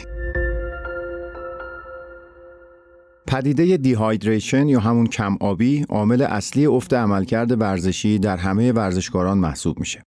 پدیده 3.27 3.77
دیهایدریشن 3.77 4.67
یا 4.67 4.79
همون 4.79 5.07
کم 5.07 5.37
آبی 5.39 5.85
عامل 5.89 6.21
اصلی 6.21 6.65
افت 6.65 6.93
عملکرد 6.93 7.61
ورزشی 7.61 8.19
در 8.19 8.37
همه 8.37 8.71
ورزشکاران 8.71 9.37
محسوب 9.37 9.79
میشه. 9.79 10.03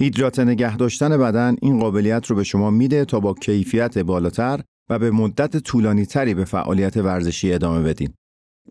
هیدرات 0.00 0.38
نگه 0.38 0.76
داشتن 0.76 1.16
بدن 1.16 1.56
این 1.62 1.78
قابلیت 1.78 2.26
رو 2.26 2.36
به 2.36 2.44
شما 2.44 2.70
میده 2.70 3.04
تا 3.04 3.20
با 3.20 3.34
کیفیت 3.34 3.98
بالاتر 3.98 4.60
و 4.90 4.98
به 4.98 5.10
مدت 5.10 5.56
طولانی 5.56 6.06
تری 6.06 6.34
به 6.34 6.44
فعالیت 6.44 6.96
ورزشی 6.96 7.52
ادامه 7.52 7.82
بدین. 7.82 8.14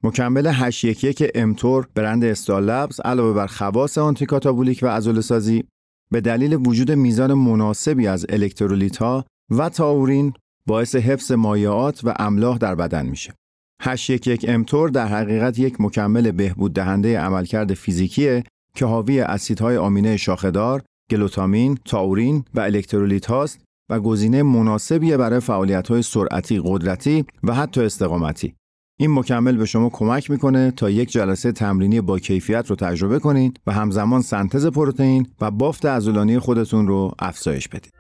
مکمل 0.04 0.48
811 0.48 1.32
امتور 1.36 1.88
برند 1.96 2.24
استالبز 2.24 3.00
علاوه 3.00 3.34
بر 3.34 3.48
خواص 3.48 3.98
آنتیکاتابولیک 3.98 4.80
و 4.82 4.88
عضله 4.88 5.22
سازی 5.22 5.64
به 6.12 6.22
دلیل 6.22 6.54
وجود 6.54 6.92
میزان 6.92 7.34
مناسبی 7.34 8.08
از 8.08 8.26
الکترولیت 8.30 8.98
ها 8.98 9.26
و 9.50 9.70
تاورین 9.70 10.34
باعث 10.66 10.96
حفظ 10.96 11.32
مایعات 11.32 12.02
و 12.04 12.14
املاح 12.20 12.58
در 12.58 12.76
بدن 12.76 13.06
میشه. 13.06 13.34
811 13.82 14.54
امتور 14.54 14.90
در 14.90 15.08
حقیقت 15.08 15.60
یک 15.60 15.82
مکمل 15.82 16.32
بهبود 16.32 16.74
دهنده 16.74 17.20
عملکرد 17.20 17.74
فیزیکیه 17.74 18.44
که 18.76 18.86
حاوی 18.86 19.20
اسیدهای 19.20 19.78
آمینه 19.78 20.18
شاخهدار 20.18 20.84
گلوتامین، 21.12 21.78
تاورین 21.86 22.44
و 22.54 22.60
الکترولیت 22.60 23.26
هاست 23.26 23.60
و 23.90 24.00
گزینه 24.00 24.44
مناسبیه 24.44 25.18
برای 25.18 25.40
فعالیت 25.40 26.02
سرعتی، 26.02 26.62
قدرتی 26.64 27.26
و 27.44 27.54
حتی 27.54 27.82
استقامتی. 27.82 28.54
این 29.00 29.14
مکمل 29.14 29.58
به 29.58 29.66
شما 29.66 29.90
کمک 29.90 30.32
می‌کنه 30.32 30.72
تا 30.72 30.90
یک 30.90 31.12
جلسه 31.12 31.52
تمرینی 31.52 32.02
با 32.02 32.20
کیفیت 32.20 32.70
رو 32.70 32.76
تجربه 32.76 33.20
کنین 33.20 33.54
و 33.68 33.72
همزمان 33.72 34.22
سنتز 34.22 34.66
پروتئین 34.66 35.28
و 35.42 35.52
بافت 35.52 35.86
عضلانی 35.86 36.40
خودتون 36.40 36.88
رو 36.88 37.12
افزایش 37.20 37.68
بدید. 37.68 37.94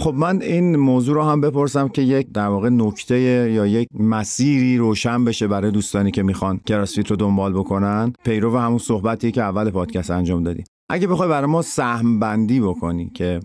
خب 0.00 0.14
من 0.14 0.42
این 0.42 0.76
موضوع 0.76 1.14
رو 1.14 1.22
هم 1.22 1.40
بپرسم 1.40 1.88
که 1.88 2.02
یک 2.02 2.32
در 2.32 2.46
واقع 2.46 2.68
نکته 2.68 3.18
یا 3.52 3.66
یک 3.66 3.88
مسیری 3.94 4.78
روشن 4.78 5.24
بشه 5.24 5.46
برای 5.46 5.70
دوستانی 5.70 6.10
که 6.10 6.22
می‌خوان 6.22 6.60
کراسفیت 6.66 7.10
رو 7.10 7.16
دنبال 7.16 7.52
بکنن 7.52 8.12
پیرو 8.24 8.58
همون 8.58 8.78
صحبتی 8.78 9.32
که 9.32 9.42
اول 9.42 9.70
پادکست 9.70 10.10
انجام 10.10 10.42
دادی. 10.42 10.64
اگه 10.90 11.06
بخوای 11.06 11.28
برای 11.28 11.50
ما 11.50 11.62
سهم 11.62 12.18
بندی 12.18 12.60
بکنی 12.60 13.10
که 13.14 13.40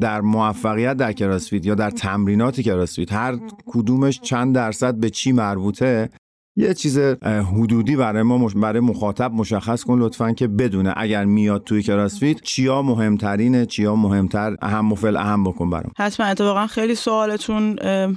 در 0.00 0.20
موفقیت 0.20 0.96
در 0.96 1.12
کراسفیت 1.12 1.66
یا 1.66 1.74
در 1.74 1.90
تمرینات 1.90 2.60
کراسفیت 2.60 3.12
هر 3.12 3.38
کدومش 3.66 4.20
چند 4.20 4.54
درصد 4.54 4.94
به 4.94 5.10
چی 5.10 5.32
مربوطه 5.32 6.10
یه 6.58 6.74
چیز 6.74 6.98
حدودی 7.22 7.96
برای 7.96 8.22
ما 8.22 8.48
برای 8.56 8.80
مخاطب 8.80 9.32
مشخص 9.32 9.84
کن 9.84 9.98
لطفا 9.98 10.32
که 10.32 10.46
بدونه 10.48 10.94
اگر 10.96 11.24
میاد 11.24 11.64
توی 11.64 11.82
کراسفیت 11.82 12.42
چیا 12.42 12.82
مهمترینه 12.82 13.66
چیا 13.66 13.96
مهمتر 13.96 14.56
اهم 14.62 14.92
و 14.92 14.94
فل 14.94 15.16
اهم 15.16 15.44
بکن 15.44 15.70
برام. 15.70 15.92
حتما 15.98 16.26
اتفاقا 16.26 16.66
خیلی 16.66 16.94
سوالتون 16.94 17.76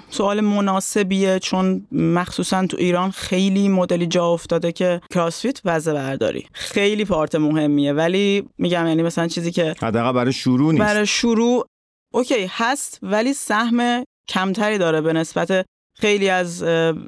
سوال 0.10 0.42
مناسبیه 0.42 1.40
چون 1.40 1.88
مخصوصا 1.92 2.66
تو 2.66 2.78
ایران 2.78 3.12
خیلی 3.12 3.70
مدلی 3.70 4.08
جا 4.08 4.28
افتاده 4.28 4.72
که 4.72 5.02
کراسفیت 5.14 5.62
وزنه 5.66 5.94
برداری. 5.94 6.46
خیلی 6.54 7.06
part 7.06 7.36
مهمیه 7.36 7.94
ولی 7.94 8.50
میگم 8.58 8.88
یعنی 8.88 9.04
مثلا 9.04 9.28
چیزی 9.28 9.52
که 9.52 9.76
حداقل 9.82 10.12
برای 10.12 10.34
شروع 10.34 10.72
نیست. 10.72 10.84
برای 10.84 11.06
شروع 11.06 11.66
OK 12.14 12.48
هست 12.50 13.00
ولی 13.04 13.34
سهم 13.34 14.04
کمتری 14.30 14.78
داره 14.78 15.02
به 15.02 15.14
نسبت 15.14 15.66
خیلی 16.00 16.30
از 16.30 16.64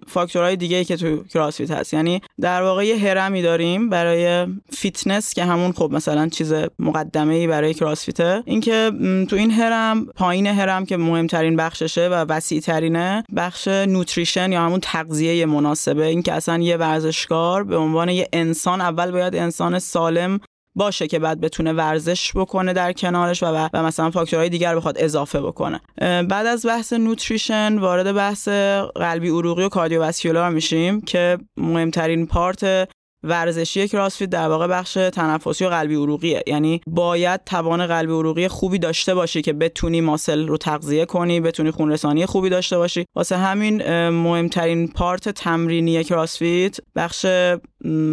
فاکتورهای 0.07 0.55
دیگه 0.55 0.83
که 0.83 0.97
تو 0.97 1.23
کراسفیت 1.23 1.71
هست. 1.71 1.93
یعنی 1.93 2.21
در 2.41 2.61
واقع 2.61 2.85
یه 2.85 2.97
هرمی 2.97 3.41
داریم 3.41 3.89
برای 3.89 4.47
فیتنس 4.69 5.33
که 5.33 5.45
همون 5.45 5.71
خب 5.71 5.91
مثلا 5.91 6.29
چیز 6.29 6.53
مقدمه 6.79 7.33
ای 7.33 7.47
برای 7.47 7.73
کراسفیته 7.73 8.43
اینکه 8.45 8.91
تو 9.29 9.35
این 9.35 9.51
هرم 9.51 10.05
پایین 10.05 10.47
هرم 10.47 10.85
که 10.85 10.97
مهمترین 10.97 11.55
بخششه 11.55 12.09
و 12.09 12.13
وسیع 12.13 12.59
ترینه 12.59 13.23
بخش 13.35 13.67
نوتریشن 13.67 14.51
یا 14.51 14.61
همون 14.61 14.79
تغذیه 14.79 15.45
مناسبه. 15.45 16.05
اینکه 16.05 16.33
اصلا 16.33 16.57
یه 16.57 16.77
ورزشکار 16.77 17.63
به 17.63 17.77
عنوان 17.77 18.09
یه 18.09 18.27
انسان 18.33 18.81
اول 18.81 19.11
باید 19.11 19.35
انسان 19.35 19.79
سالم 19.79 20.39
باشه 20.75 21.07
که 21.07 21.19
بعد 21.19 21.41
بتونه 21.41 21.73
ورزش 21.73 22.31
بکنه 22.35 22.73
در 22.73 22.93
کنارش 22.93 23.43
و, 23.43 23.69
و 23.73 23.83
مثلا 23.83 24.11
فاکتورهای 24.11 24.49
دیگر 24.49 24.75
بخواد 24.75 24.95
اضافه 24.99 25.41
بکنه. 25.41 25.81
بعد 26.01 26.45
از 26.45 26.65
بحث 26.65 26.93
نوتریشن 26.93 27.77
وارد 27.77 28.11
بحث 28.15 28.47
قلبی 28.95 29.29
عروقی 29.29 29.63
و 29.63 29.69
کاردیوواسکولار 29.69 30.49
میشیم 30.49 31.01
که 31.01 31.37
مهمترین 31.57 32.27
پارت 32.27 32.89
ورزشی 33.23 33.87
کراسفیت 33.87 34.29
در 34.29 34.47
واقع 34.47 34.67
بخش 34.67 34.93
تنفسی 34.93 35.65
و 35.65 35.69
قلبی 35.69 35.95
عروقیه. 35.95 36.43
یعنی 36.47 36.81
باید 36.87 37.43
توان 37.45 37.87
قلبی 37.87 38.13
عروقی 38.13 38.47
خوبی 38.47 38.79
داشته 38.79 39.15
باشی 39.15 39.41
که 39.41 39.53
بتونی 39.53 40.01
ماسل 40.01 40.47
رو 40.47 40.57
تغذیه 40.57 41.05
کنی 41.05 41.39
بتونی 41.39 41.71
خون 41.71 41.91
رسانی 41.91 42.25
خوبی 42.25 42.49
داشته 42.49 42.77
باشی. 42.77 43.05
واسه 43.15 43.37
همین 43.37 44.09
مهمترین 44.09 44.87
پارت 44.87 45.29
تمرینی 45.29 46.03
کراسفیت 46.03 46.77
بخش 46.95 47.25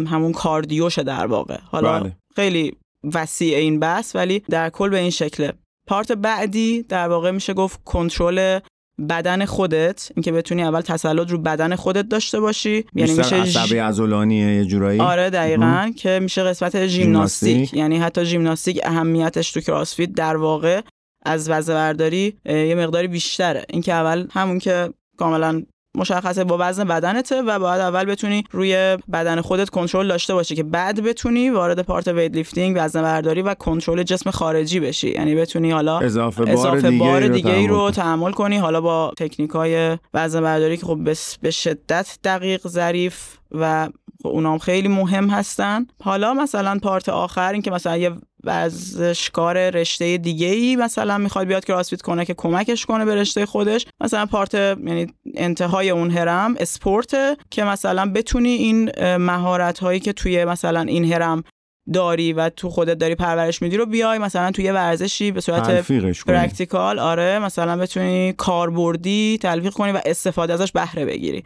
همون 0.07 0.31
کاردیوشه 0.31 1.03
در 1.03 1.25
واقع. 1.25 1.57
حالا 1.71 1.99
بله. 1.99 2.17
خیلی 2.35 2.77
وسیع 3.13 3.57
این 3.57 3.79
بحث 3.79 4.15
ولی 4.15 4.39
در 4.39 4.69
کل 4.69 4.89
به 4.89 4.99
این 4.99 5.09
شکله. 5.09 5.53
پارت 5.87 6.11
بعدی 6.11 6.83
در 6.83 7.07
واقع 7.07 7.31
میشه 7.31 7.53
گفت 7.53 7.83
کنترل 7.85 8.59
بدن 9.09 9.45
خودت 9.45 10.09
اینکه 10.15 10.31
بتونی 10.31 10.63
اول 10.63 10.81
تسلط 10.81 11.31
رو 11.31 11.37
بدن 11.37 11.75
خودت 11.75 12.09
داشته 12.09 12.39
باشی. 12.39 12.85
یعنی 12.95 13.13
میشه 13.13 13.35
عصبی 13.35 13.77
عضلانیه 13.77 14.55
یه 14.55 14.65
جورایی. 14.65 14.99
آره 14.99 15.29
دقیقا 15.29 15.91
که 15.97 16.19
میشه 16.21 16.43
قسمت 16.43 16.87
ژیمناستیک. 16.87 17.73
یعنی 17.73 17.97
حتی 17.97 18.25
ژیمناستیک 18.25 18.79
اهمیتش 18.83 19.51
تو 19.51 19.61
کراسفیت 19.61 20.11
در 20.11 20.35
واقع 20.35 20.81
از 21.25 21.49
وزنه 21.49 22.33
یه 22.45 22.75
مقداری 22.75 23.07
بیشتره. 23.07 23.65
اینکه 23.69 23.93
اول 23.93 24.27
همون 24.31 24.59
که 24.59 24.89
کاملا 25.17 25.63
مشخصه 25.97 26.43
با 26.43 26.57
وزن 26.59 26.83
بدنته 26.83 27.41
و 27.41 27.59
باید 27.59 27.81
اول 27.81 28.05
بتونی 28.05 28.43
روی 28.51 28.97
بدن 29.13 29.41
خودت 29.41 29.69
کنترل 29.69 30.07
داشته 30.07 30.33
باشی 30.33 30.55
که 30.55 30.63
بعد 30.63 31.03
بتونی 31.03 31.49
وارد 31.49 31.81
پارت 31.81 32.07
وید 32.07 32.35
لیفتینگ 32.35 32.77
وزن 32.79 33.01
برداری 33.01 33.41
و 33.41 33.53
کنترل 33.53 34.03
جسم 34.03 34.31
خارجی 34.31 34.79
بشی. 34.79 35.09
یعنی 35.09 35.35
بتونی 35.35 35.71
حالا 35.71 35.99
اضافه 35.99 36.45
بار 36.45 36.53
اضافه 36.53 36.89
دیگه, 36.89 37.03
بار 37.03 37.27
دیگه 37.27 37.51
ای 37.51 37.67
رو 37.67 37.91
تحمل 37.91 38.31
کنی. 38.31 38.57
حالا 38.57 38.81
با 38.81 39.13
تکنیک 39.17 39.49
های 39.49 39.97
وزن 40.13 40.41
برداری 40.41 40.77
که 40.77 40.85
خب 40.85 40.99
به 41.41 41.51
شدت 41.51 42.17
دقیق 42.23 42.67
ظریف 42.67 43.37
و 43.51 43.89
اونام 44.25 44.57
خیلی 44.57 44.87
مهم 44.87 45.29
هستن. 45.29 45.87
حالا 46.03 46.33
مثلا 46.33 46.79
part 46.83 47.09
آخر 47.09 47.53
این 47.53 47.61
که 47.61 47.71
مثلا 47.71 47.97
یه 47.97 48.11
ورزشکار 48.43 49.69
رشته 49.69 50.17
دیگه 50.17 50.47
ای 50.47 50.75
مثلا 50.75 51.17
می‌خواد 51.17 51.47
بیاد 51.47 51.65
کراسفیت 51.65 52.01
کنه 52.01 52.25
که 52.25 52.33
کمکش 52.33 52.85
کنه 52.85 53.05
به 53.05 53.15
رشته 53.15 53.45
خودش. 53.45 53.85
مثلا 54.01 54.25
part 54.25 54.53
یعنی 54.53 55.07
انتهای 55.35 55.89
اون 55.89 56.11
هرم 56.11 56.55
اسپورت 56.59 57.15
که 57.49 57.63
مثلا 57.63 58.11
بتونی 58.15 58.49
این 58.49 58.91
مهارت 59.17 59.79
هایی 59.79 59.99
که 59.99 60.13
توی 60.13 60.45
مثلا 60.45 60.81
این 60.81 61.13
هرم 61.13 61.43
داری 61.93 62.33
و 62.33 62.49
تو 62.49 62.69
خودت 62.69 62.97
داری 62.97 63.15
پرورش 63.15 63.61
میدی 63.61 63.77
رو 63.77 63.85
بیای 63.85 64.17
مثلا 64.17 64.51
توی 64.51 64.71
ورزشی 64.71 65.31
به 65.31 65.41
صورت 65.41 65.91
practical. 66.27 66.99
آره 66.99 67.39
مثلا 67.39 67.77
بتونی 67.77 68.33
کاربردی 68.33 69.39
تلفیق 69.41 69.73
کنی 69.73 69.91
و 69.91 69.99
استفاده 70.05 70.53
ازش 70.53 70.71
بهره 70.71 71.05
بگیری. 71.05 71.43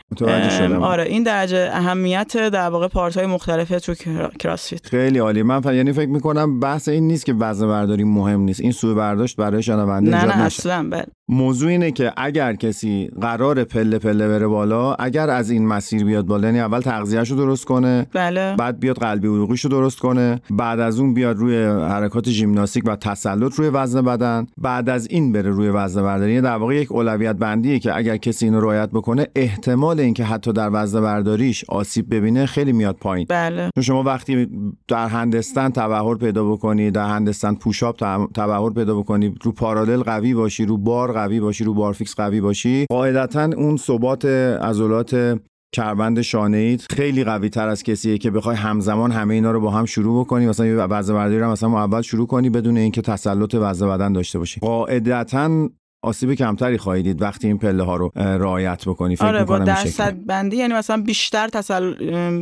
آره 0.82 1.04
این 1.04 1.24
درجه 1.24 1.70
اهمیت 1.74 2.34
در 2.34 2.70
واقع 2.70 2.88
پارت 2.88 3.18
های 3.18 3.26
مختلف 3.26 3.70
تو 3.70 3.94
کراسفیت 4.40 4.88
خیلی 4.88 5.20
عالی. 5.20 5.44
من 5.44 5.76
یعنی 5.76 5.94
فکر 5.94 6.10
می‌کنم 6.10 6.60
بحث 6.60 6.88
این 6.88 7.08
نیست 7.08 7.26
که 7.26 7.34
وزن 7.34 7.68
برداری 7.68 8.04
مهم 8.04 8.40
نیست. 8.40 8.62
این 8.62 8.72
سوء 8.72 8.94
برداشت 8.94 9.36
برای 9.36 9.64
شنونده 9.64 10.12
نه 10.12 10.26
نه 10.26 10.44
اصلا 10.44 10.90
بله. 10.90 11.06
موضوع 11.30 11.70
اینه 11.70 11.92
که 11.92 12.14
اگر 12.18 12.56
کسی 12.56 13.10
قرار 13.22 13.64
پله 13.64 14.00
پله 14.00 14.28
بره 14.28 14.48
بالا 14.48 14.94
اگر 14.94 15.30
از 15.30 15.50
این 15.50 15.68
مسیر 15.68 16.06
بیاد 16.06 16.26
بالا 16.26 16.48
یعنی 16.48 16.60
اول 16.60 16.80
تغذیه‌شو 16.80 17.36
رو 17.36 17.46
درست 17.46 17.66
کنه 17.66 18.08
بله. 18.14 18.56
بعد 18.56 18.80
بیاد 18.80 18.98
قلبی 18.98 19.28
عروقیشو 19.28 19.70
درست 19.70 20.00
کنه 20.00 20.42
بعد 20.50 20.80
از 20.80 21.00
اون 21.00 21.14
بیاد 21.14 21.38
روی 21.38 21.64
حرکات 21.66 22.30
ژیمناستیک 22.30 22.84
و 22.86 22.96
تسلط 22.96 23.56
روی 23.56 23.70
وزن 23.70 24.02
بدن 24.02 24.48
بعد 24.58 24.90
از 24.90 25.08
این 25.10 25.32
بره 25.32 25.52
روی 25.52 25.70
وزن 25.70 26.04
برداری. 26.04 26.42
در 26.42 26.56
واقع 26.56 26.76
یک 26.76 26.92
اولویت 26.92 27.36
بندیه 27.36 27.80
که 27.80 27.98
اگر 27.98 28.18
کسی 28.18 28.46
اینو 28.46 28.62
رعایت 28.62 28.90
بکنه 28.90 29.28
احتمال 29.36 30.00
اینکه 30.00 30.24
حتی 30.24 30.54
در 30.54 30.70
وزن 30.74 31.02
برداریش 31.02 31.66
آسیب 31.70 32.16
ببینه 32.16 32.46
خیلی 32.46 32.74
میاد 32.74 32.96
پایین. 32.96 33.26
بله. 33.30 33.70
شما 33.82 34.04
وقتی 34.04 34.48
در 34.88 35.08
هندستان 35.08 35.72
تبهر 35.72 36.16
پیدا 36.16 36.52
بکنی 36.52 36.92
در 36.92 37.06
هندستان 37.06 37.56
پوشاپ 37.56 37.96
تبهر 38.36 38.70
پیدا 38.70 39.00
بکنی 39.00 39.36
رو 39.44 39.52
پارالل 39.52 40.04
قوی 40.04 40.34
باشی 40.34 40.66
رو 40.66 40.78
بار 40.78 41.14
قوی 41.24 41.40
باشی 41.40 41.64
رو 41.64 41.74
بارفیکس 41.74 42.16
قوی 42.16 42.42
باشی. 42.42 42.86
قاعدتا 42.90 43.44
اون 43.44 43.78
ثبات 43.78 44.26
عضلات 44.26 45.40
کربند 45.76 46.22
شانه 46.22 46.58
ایت 46.58 46.92
خیلی 46.92 47.24
قوی 47.24 47.50
تر 47.50 47.68
از 47.68 47.84
کسیه 47.84 48.18
که 48.18 48.32
بخوای 48.32 48.56
همزمان 48.56 49.12
همه 49.12 49.34
اینا 49.34 49.52
رو 49.52 49.60
با 49.60 49.72
هم 49.72 49.86
شروع 49.86 50.26
بکنی. 50.26 50.48
مثلا 50.48 50.66
یه 50.66 50.76
وزن 50.76 51.14
برداری 51.14 51.40
رو 51.40 51.52
مثلا 51.52 51.70
اول 51.70 52.02
شروع 52.02 52.28
کنی 52.28 52.50
بدون 52.50 52.78
اینکه 52.78 53.02
تسلط 53.02 53.56
وزن 53.56 53.90
بدن 53.90 54.14
داشته 54.14 54.40
باشی. 54.40 54.60
قاعدتا 54.60 55.70
آسیب 56.04 56.34
کمتری 56.34 56.78
خواهید 56.78 57.06
دید 57.06 57.22
وقتی 57.22 57.48
این 57.48 57.58
پله 57.58 57.84
ها 57.84 57.96
رو 57.96 58.12
رعایت 58.16 58.86
بکنی 58.86 59.16
فکر 59.16 59.26
آره 59.26 59.44
با. 59.44 59.60
درصد 59.60 60.16
بندی 60.26 60.58
یعنی 60.58 60.74
مثلا 60.74 61.02
بیشتر 61.02 61.48
تسل... 61.48 61.94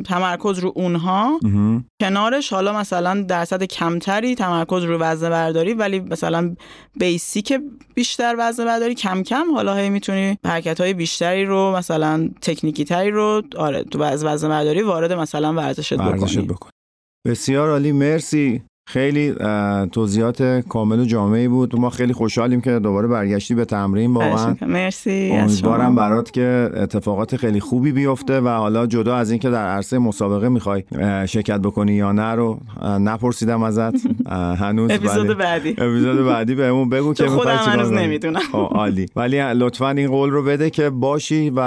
تمرکز 0.02 0.60
رو 0.60 0.74
اونها. 0.76 1.39
کنارش 2.02 2.54
حالا 2.54 2.80
مثلا 2.80 3.21
درصد 3.21 3.63
کمتری 3.63 4.36
تمرکز 4.36 4.84
رو 4.84 4.97
وزن 4.97 5.30
برداری 5.30 5.74
ولی 5.74 6.00
مثلا 6.00 6.56
بیسیک 7.00 7.54
بیشتر 7.95 8.36
وزن 8.39 8.65
برداری 8.65 8.95
کم 8.95 9.24
کم 9.24 9.56
حالا 9.56 9.76
هی 9.76 9.89
می‌تونی 9.89 10.38
حرکت 10.45 10.82
های 10.82 10.93
بیشتری 10.93 11.45
رو 11.45 11.76
مثلا 11.78 12.30
تکنیکی 12.41 12.86
تری 12.86 13.12
رو 13.12 13.41
آره 13.58 13.84
تو 13.84 14.02
از 14.02 14.26
وزن 14.26 14.50
برداری 14.50 14.82
وارد 14.82 15.13
مثلا 15.13 15.54
ورزشت 15.54 15.93
بکنی 15.93 16.41
بکن 16.41 16.69
بسیار 17.28 17.69
عالی 17.69 17.91
مرسی 17.91 18.62
خیلی 18.92 19.36
توضیحات 19.92 20.44
کامل 20.70 21.00
و 21.00 21.06
جامعی 21.06 21.48
بود. 21.48 21.80
ما 21.80 21.90
خیلی 21.90 22.14
خوشحالیم 22.14 22.62
که 22.62 22.80
دوباره 22.80 23.08
برگشتی 23.08 23.56
به 23.56 23.66
تمرین 23.66 24.14
واقعا. 24.14 24.56
مرسی 24.62 25.32
امیدوارم. 25.34 25.96
برات 25.96 26.32
که 26.32 26.70
اتفاقات 26.76 27.36
خیلی 27.36 27.60
خوبی 27.60 27.92
بیفته 27.92 28.42
و 28.42 28.48
حالا 28.48 28.88
جدا 28.88 29.16
از 29.16 29.32
اینکه 29.32 29.50
در 29.50 29.68
عرصه 29.68 30.00
مسابقه 30.00 30.50
می‌خوای 30.50 30.84
شرکت 31.26 31.60
بکنی 31.60 31.94
یا 31.94 32.12
نه 32.12 32.36
رو 32.36 32.60
نپرسیدم 33.00 33.64
ازت. 33.64 33.94
هنوز 34.60 34.92
اپیزود 34.96 35.38
بعدی. 35.38 35.70
اپیزود 35.86 36.26
بعدی 36.26 36.56
بهمون 36.56 36.90
بگو 36.90 37.14
که 37.14 37.28
خودم 37.28 37.56
هنوز. 37.56 37.92
نمی‌دونم. 37.92 38.40
خب، 38.52 38.70
عالی. 38.72 39.06
ولی 39.16 39.54
لطفا 39.54 39.90
این 39.90 40.12
قول 40.12 40.30
رو 40.30 40.44
بده 40.44 40.70
که 40.70 40.90
باشی 40.90 41.50
و. 41.50 41.60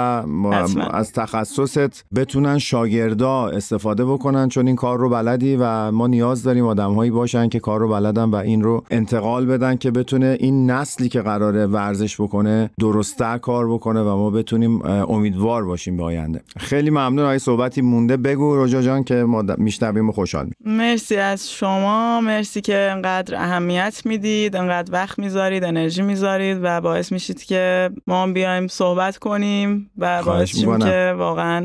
از 0.91 1.11
تخصصت 1.11 2.03
بتونن 2.15 2.57
شاگردا 2.57 3.47
استفاده 3.47 4.05
بکنن 4.05 4.49
چون 4.49 4.67
این 4.67 4.75
کار 4.75 4.99
رو 4.99 5.09
بلدی 5.09 5.57
و 5.59 5.91
ما 5.91 6.07
نیاز 6.07 6.43
داریم 6.43 6.65
آدمهایی 6.65 7.11
باشن 7.15 7.49
که 7.49 7.59
کار 7.59 7.79
رو 7.79 7.89
بلدن 7.89 8.23
و 8.23 8.35
این 8.35 8.63
رو 8.63 8.83
انتقال 8.91 9.45
بدن 9.45 9.75
که 9.75 9.91
بتونه 9.91 10.37
این 10.39 10.71
نسلی 10.71 11.09
که 11.09 11.21
قراره 11.21 11.65
ورزش 11.65 12.21
بکنه 12.21 12.69
درستتر 12.79 13.37
کار 13.37 13.73
بکنه 13.73 14.01
و 14.01 14.17
ما 14.17 14.29
بتونیم 14.29 14.85
امیدوار 14.85 15.65
باشیم 15.65 15.97
به 15.97 16.03
آینده 16.03 16.41
خیلی 16.57 16.89
ممنون 16.89 17.25
اگه 17.25 17.37
صحبتی 17.37 17.81
مونده 17.81 18.17
بگو 18.17 18.63
رجا 18.63 18.81
جان 18.81 19.03
که 19.03 19.15
ما 19.15 19.43
میشنویم 19.57 20.09
و 20.09 20.11
خوشحال 20.11 20.49
مرسی 20.65 21.15
از 21.15 21.51
شما 21.51 22.21
مرسی 22.21 22.61
که 22.61 22.77
انقدر 22.77 23.35
اهمیت 23.35 24.01
می‌دید 24.05 24.55
انقدر 24.55 24.91
وقت 24.93 25.19
می‌ذارید 25.19 25.63
انرژی 25.63 26.01
می‌ذارید 26.01 26.59
و 26.61 26.81
باعث 26.81 27.11
میشید 27.11 27.43
که 27.43 27.89
ما 28.07 28.27
بیایم 28.27 28.67
صحبت 28.67 29.17
کنیم 29.17 29.91
و 29.97 30.23
باعث. 30.23 30.65
که 30.83 31.15
واقعا 31.17 31.59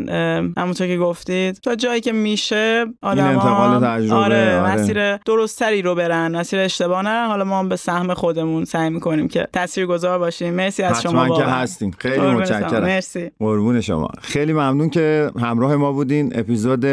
همونطور 0.57 0.87
که 0.87 0.97
گفتید 0.99 1.55
تا 1.55 1.75
جایی 1.75 2.01
که 2.01 2.13
میشه 2.13 2.87
آدم 3.03 3.25
انتقال 3.25 3.81
تجربه، 3.81 4.15
آره, 4.15 4.61
آره. 4.61 4.73
مسیر 4.73 5.17
درستری 5.41 5.83
رو 5.83 5.95
برن. 5.95 6.37
مسیر 6.37 6.61
اشتباه 6.61 7.03
نرن 7.03 7.27
حالا 7.27 7.45
ما 7.45 7.59
هم 7.59 7.69
به 7.69 7.77
سهم 7.77 8.15
خودمون 8.15 8.65
سعی 8.65 8.91
می‌کنیم 8.91 9.29
که 9.29 9.49
تاثیرگذار 9.53 10.19
باشیم. 10.19 10.55
مرسی 10.55 10.83
از 10.83 11.03
شما 11.03 11.37
که. 11.37 11.45
هستین. 11.45 11.95
خیلی. 11.99 12.27
متشکرم. 12.27 12.83
مرسی. 12.83 13.31
قربون 13.39 13.81
شما. 13.81 14.09
خیلی 14.23 14.53
ممنون 14.53 14.91
که 14.91 15.31
همراه 15.41 15.77
ما 15.77 15.93
بودین. 15.93 16.33
اپیزود 16.35 16.85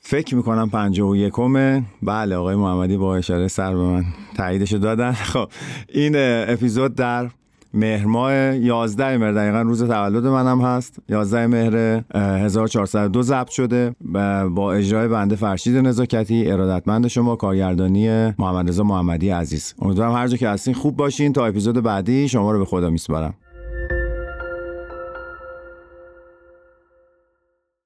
فکر 0.00 0.34
می‌کنم 0.34 0.70
پنجاه 0.70 1.08
و 1.08 1.16
یکمه. 1.16 1.82
بله 2.02 2.36
آقای 2.36 2.56
محمدی 2.56 2.96
با 2.96 3.16
اشاره 3.16 3.48
سر 3.48 3.74
به 3.74 3.80
من 3.80 4.04
تاییدشو 4.36 4.78
دادن. 4.78 5.12
خب 5.32 5.48
این 5.88 6.12
اپیزود 6.16 6.94
در 6.94 7.30
مهر 7.74 8.06
ماه 8.06 8.32
11 8.56 9.16
مهر 9.16 9.32
دقیقا 9.32 9.62
روز 9.62 9.84
تولد 9.84 10.26
منم 10.26 10.60
هست. 10.60 10.98
11 11.08 11.46
مهر 11.46 12.02
اه، 12.14 12.22
1402 12.40 13.22
ضبط 13.22 13.50
شده 13.50 13.94
با 14.50 14.72
اجرای 14.72 15.08
بنده 15.08 15.36
فرشید 15.36 15.76
نزاکتی 15.76 16.50
ارادتمند 16.50 17.06
شما 17.06 17.36
کارگردانی 17.36 18.26
محمد 18.38 18.68
رضا 18.68 18.82
محمدی 18.84 19.30
عزیز. 19.30 19.74
امیدوارم 19.82 20.12
هر 20.12 20.28
جا 20.28 20.36
که 20.36 20.48
هستین 20.48 20.74
خوب 20.74 20.96
باشین. 20.96 21.32
تا 21.32 21.46
اپیزود 21.46 21.82
بعدی 21.82 22.28
شما 22.28 22.52
رو 22.52 22.58
به 22.58 22.64
خدا 22.64 22.90
میسپارم. 22.90 23.34